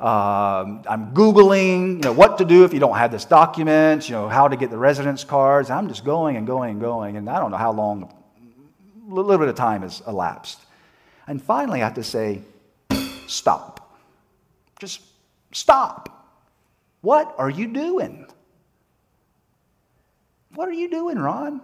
Um, 0.00 0.84
I'm 0.88 1.12
Googling 1.12 1.96
you 1.96 2.00
know, 2.02 2.12
what 2.12 2.38
to 2.38 2.44
do 2.44 2.64
if 2.64 2.72
you 2.72 2.78
don't 2.78 2.96
have 2.96 3.10
this 3.10 3.24
document, 3.24 4.08
you 4.08 4.14
know, 4.14 4.28
how 4.28 4.46
to 4.46 4.56
get 4.56 4.70
the 4.70 4.78
residence 4.78 5.24
cards. 5.24 5.70
I'm 5.70 5.88
just 5.88 6.04
going 6.04 6.36
and 6.36 6.46
going 6.46 6.70
and 6.70 6.80
going, 6.80 7.16
and 7.16 7.28
I 7.28 7.40
don't 7.40 7.50
know 7.50 7.56
how 7.56 7.72
long, 7.72 8.14
a 9.10 9.14
little 9.14 9.38
bit 9.38 9.48
of 9.48 9.56
time 9.56 9.82
has 9.82 10.00
elapsed. 10.06 10.60
And 11.26 11.42
finally, 11.42 11.82
I 11.82 11.84
have 11.84 11.94
to 11.94 12.04
say, 12.04 12.42
stop. 13.26 13.98
Just 14.78 15.00
stop. 15.50 16.30
What 17.00 17.34
are 17.36 17.50
you 17.50 17.66
doing? 17.66 18.26
What 20.54 20.68
are 20.68 20.72
you 20.72 20.88
doing, 20.88 21.18
Ron? 21.18 21.60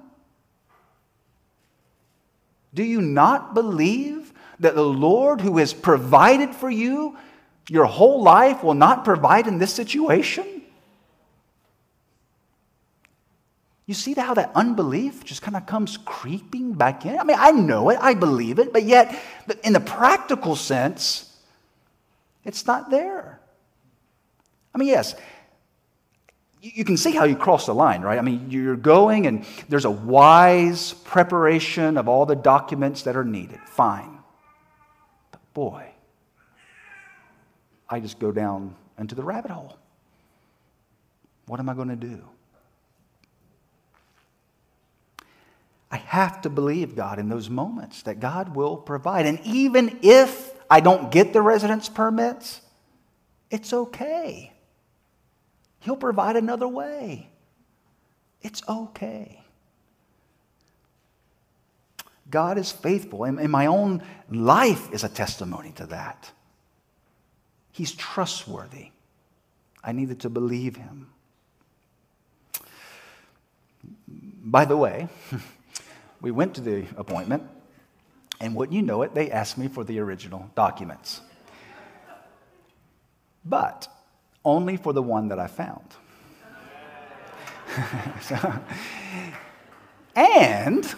Do 2.75 2.83
you 2.83 3.01
not 3.01 3.55
believe 3.55 4.33
that 4.61 4.75
the 4.75 4.83
Lord 4.83 5.41
who 5.41 5.59
has 5.59 5.73
provided 5.73 6.55
for 6.55 6.69
you 6.69 7.17
your 7.69 7.87
whole 7.87 8.23
life 8.23 8.63
will 8.63 8.75
not 8.75 9.05
provide 9.05 9.47
in 9.47 9.59
this 9.59 9.73
situation? 9.73 10.63
You 13.87 13.95
see 13.95 14.15
how 14.15 14.35
that 14.35 14.51
unbelief 14.55 15.25
just 15.25 15.43
kind 15.43 15.57
of 15.57 15.67
comes 15.67 15.99
creeping 15.99 16.73
back 16.73 17.05
in? 17.05 17.19
I 17.19 17.25
mean, 17.25 17.37
I 17.39 17.51
know 17.53 17.91
it, 17.91 17.99
I 18.01 18.15
believe 18.15 18.59
it, 18.59 18.73
but 18.73 18.85
yet, 18.85 19.15
in 19.63 19.75
the 19.75 19.81
practical 19.81 20.57
sense, 20.57 21.31
it's 22.45 22.67
not 22.67 22.91
there. 22.91 23.41
I 24.75 24.79
mean, 24.79 24.89
yes, 24.89 25.15
you 26.65 26.85
can 26.85 26.97
see 26.97 27.13
how 27.13 27.25
you 27.25 27.37
cross 27.37 27.67
the 27.67 27.75
line, 27.75 28.01
right? 28.01 28.19
I 28.19 28.23
mean, 28.23 28.47
you're 28.49 28.77
going 28.77 29.27
and 29.27 29.45
there's 29.69 29.85
a 29.85 29.91
wise 29.91 30.95
preparation 31.05 31.99
of 31.99 32.09
all 32.09 32.25
the 32.25 32.35
documents 32.35 33.03
that 33.03 33.17
are 33.17 33.25
needed. 33.25 33.61
Fine. 33.67 34.19
But 35.31 35.41
boy, 35.53 35.87
I 37.89 38.01
just 38.01 38.19
go 38.19 38.33
down 38.33 38.75
into 38.99 39.15
the 39.15 39.23
rabbit 39.23 39.51
hole. 39.51 39.77
What 41.47 41.61
am 41.61 41.69
I 41.69 41.75
going 41.75 41.89
to 41.89 41.97
do? 41.97 42.25
I 45.91 45.99
have 45.99 46.41
to 46.43 46.51
believe 46.51 46.97
God 46.97 47.19
in 47.19 47.29
those 47.29 47.51
moments 47.51 48.03
that 48.03 48.21
God 48.21 48.57
will 48.57 48.79
provide. 48.79 49.27
And 49.27 49.39
even 49.45 49.99
if 50.03 50.53
I 50.71 50.81
don't 50.81 51.13
get 51.13 51.35
the 51.35 51.43
residence 51.43 51.91
permits, 51.91 52.63
it's 53.51 53.73
okay. 53.73 54.54
He'll 55.85 55.97
provide 55.97 56.37
another 56.37 56.67
way. 56.67 57.29
It's 58.41 58.63
okay. 58.67 59.45
God 62.31 62.57
is 62.57 62.73
faithful, 62.73 63.25
and, 63.25 63.39
my 63.51 63.67
own 63.67 64.03
life 64.31 64.91
is 64.95 65.05
a 65.05 65.11
testimony 65.11 65.73
to 65.73 65.85
that. 65.87 66.31
He's 67.71 67.93
trustworthy. 67.93 68.93
I 69.83 69.93
needed 69.93 70.21
to 70.21 70.31
believe 70.31 70.77
him. 70.77 71.11
By 74.09 74.65
the 74.65 74.79
way, 74.79 75.09
we 76.23 76.31
went 76.31 76.55
to 76.55 76.63
the 76.63 76.87
appointment, 76.97 77.43
and 78.41 78.55
wouldn't 78.55 78.75
you 78.75 78.81
know 78.81 79.03
it, 79.03 79.15
they 79.15 79.31
asked 79.31 79.59
me 79.59 79.69
for 79.69 79.85
the 79.85 79.99
original 79.99 80.51
documents. 80.55 81.21
But 83.45 83.89
only 84.45 84.77
for 84.77 84.93
the 84.93 85.03
one 85.03 85.29
that 85.29 85.39
I 85.39 85.47
found. 85.47 85.87
so, 88.21 88.37
and 90.17 90.95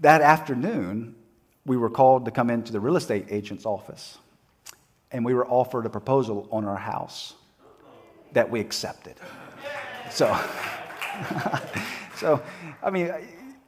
that 0.00 0.20
afternoon, 0.20 1.14
we 1.64 1.76
were 1.76 1.90
called 1.90 2.24
to 2.24 2.30
come 2.30 2.50
into 2.50 2.72
the 2.72 2.80
real 2.80 2.96
estate 2.96 3.26
agent's 3.30 3.66
office, 3.66 4.18
and 5.10 5.24
we 5.24 5.34
were 5.34 5.46
offered 5.46 5.86
a 5.86 5.90
proposal 5.90 6.48
on 6.50 6.64
our 6.64 6.76
house 6.76 7.34
that 8.32 8.50
we 8.50 8.60
accepted. 8.60 9.14
So, 10.10 10.26
so 12.16 12.42
I 12.82 12.90
mean, 12.90 13.12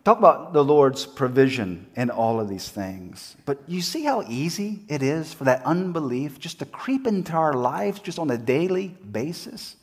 Talk 0.05 0.19
about 0.19 0.53
the 0.53 0.63
Lord's 0.63 1.07
provision 1.07 1.87
in 1.97 2.11
all 2.11 2.39
of 2.39 2.47
these 2.47 2.69
things. 2.69 3.37
But 3.47 3.59
you 3.67 3.81
see 3.81 4.05
how 4.05 4.23
easy 4.29 4.81
it 4.87 5.03
is 5.03 5.33
for 5.33 5.45
that 5.45 5.65
unbelief 5.65 6.39
just 6.39 6.59
to 6.59 6.67
creep 6.67 7.07
into 7.07 7.33
our 7.33 7.55
lives 7.55 8.01
just 8.01 8.19
on 8.19 8.31
a 8.31 8.37
daily 8.37 8.89
basis? 8.89 9.77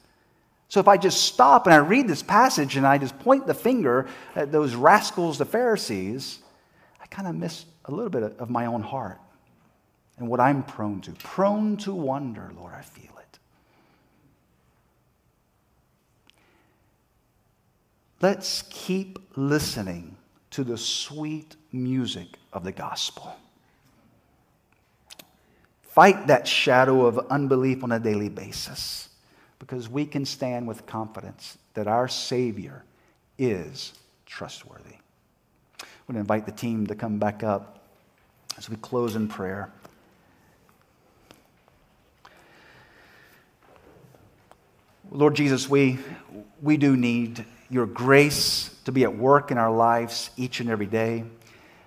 So 0.70 0.80
if 0.80 0.88
I 0.88 0.98
just 0.98 1.24
stop 1.24 1.66
and 1.66 1.74
I 1.74 1.78
read 1.78 2.08
this 2.08 2.22
passage 2.22 2.78
and 2.78 2.86
I 2.86 3.00
just 3.00 3.18
point 3.20 3.48
the 3.48 3.56
finger 3.56 4.08
at 4.36 4.52
those 4.52 4.76
rascals, 4.76 5.40
the 5.40 5.46
Pharisees, 5.46 6.38
I 7.02 7.08
kind 7.08 7.28
of 7.28 7.36
miss 7.36 7.66
a 7.86 7.92
little 7.92 8.12
bit 8.12 8.24
of 8.24 8.50
my 8.52 8.68
own 8.68 8.84
heart 8.84 9.20
and 10.18 10.30
what 10.30 10.40
I'm 10.40 10.62
prone 10.62 11.02
to. 11.02 11.12
Prone 11.14 11.78
to 11.78 11.96
wonder, 11.96 12.52
Lord, 12.56 12.74
I 12.76 12.82
feel 12.82 13.12
it. 13.18 13.21
Let's 18.22 18.66
keep 18.70 19.18
listening 19.36 20.16
to 20.52 20.64
the 20.64 20.78
sweet 20.78 21.56
music 21.72 22.38
of 22.54 22.64
the 22.64 22.72
gospel. 22.72 23.36
Fight 25.82 26.28
that 26.28 26.48
shadow 26.48 27.08
of 27.08 27.18
unbelief 27.32 27.84
on 27.84 27.92
a 27.92 28.00
daily 28.00 28.30
basis 28.30 29.10
because 29.58 29.90
we 29.90 30.06
can 30.06 30.24
stand 30.24 30.68
with 30.68 30.86
confidence 30.86 31.58
that 31.74 31.88
our 31.88 32.08
Savior 32.08 32.84
is 33.40 33.94
trustworthy. 34.28 34.96
I'm 35.80 35.88
going 36.08 36.14
to 36.16 36.20
invite 36.20 36.46
the 36.46 36.52
team 36.52 36.86
to 36.88 36.96
come 36.96 37.18
back 37.18 37.44
up 37.44 37.80
as 38.56 38.70
we 38.70 38.76
close 38.76 39.16
in 39.16 39.28
prayer. 39.28 39.72
Lord 45.10 45.36
Jesus, 45.36 45.68
we, 45.68 45.98
we 46.62 46.78
do 46.78 46.96
need 46.96 47.46
your 47.72 47.86
grace 47.86 48.76
to 48.86 48.92
be 48.92 49.04
at 49.04 49.18
work 49.18 49.50
in 49.50 49.58
our 49.58 49.72
lives 49.72 50.30
each 50.38 50.60
and 50.60 50.70
every 50.70 50.86
day. 50.86 51.24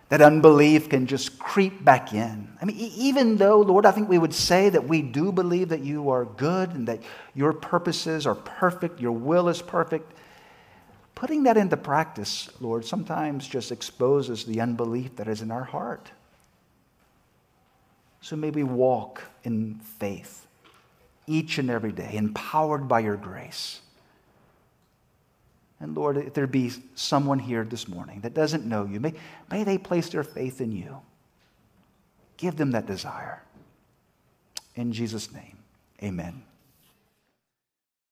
That 0.08 0.22
unbelief 0.22 0.88
can 0.88 1.06
just 1.06 1.38
creep 1.38 1.84
back 1.84 2.12
in. 2.12 2.48
I 2.60 2.64
mean, 2.64 2.76
even 2.76 3.36
though, 3.36 3.60
Lord, 3.60 3.84
I 3.84 3.90
think 3.90 4.08
we 4.08 4.18
would 4.18 4.34
say 4.34 4.68
that 4.70 4.86
we 4.86 5.02
do 5.02 5.32
believe 5.32 5.68
that 5.70 5.80
you 5.80 6.10
are 6.10 6.24
good 6.24 6.70
and 6.70 6.88
that 6.88 7.00
your 7.34 7.52
purposes 7.52 8.26
are 8.26 8.34
perfect, 8.34 9.00
your 9.00 9.12
will 9.12 9.48
is 9.48 9.60
perfect, 9.60 10.12
putting 11.14 11.44
that 11.44 11.56
into 11.56 11.76
practice, 11.76 12.48
Lord, 12.60 12.84
sometimes 12.84 13.48
just 13.48 13.72
exposes 13.72 14.44
the 14.44 14.60
unbelief 14.60 15.16
that 15.16 15.28
is 15.28 15.42
in 15.42 15.50
our 15.50 15.64
heart. 15.64 16.10
So 18.20 18.36
may 18.36 18.50
we 18.50 18.62
walk 18.62 19.22
in 19.42 19.80
faith 19.98 20.46
each 21.26 21.58
and 21.58 21.70
every 21.70 21.92
day, 21.92 22.10
empowered 22.14 22.88
by 22.88 23.00
your 23.00 23.16
grace. 23.16 23.80
And 25.80 25.94
Lord, 25.96 26.16
if 26.16 26.34
there 26.34 26.46
be 26.46 26.72
someone 26.94 27.38
here 27.38 27.64
this 27.64 27.88
morning 27.88 28.20
that 28.20 28.34
doesn't 28.34 28.64
know 28.64 28.84
you, 28.84 29.00
may, 29.00 29.14
may 29.50 29.64
they 29.64 29.78
place 29.78 30.08
their 30.08 30.24
faith 30.24 30.60
in 30.60 30.72
you. 30.72 31.00
Give 32.36 32.56
them 32.56 32.70
that 32.72 32.86
desire. 32.86 33.42
In 34.76 34.92
Jesus' 34.92 35.32
name, 35.32 35.58
amen. 36.02 36.42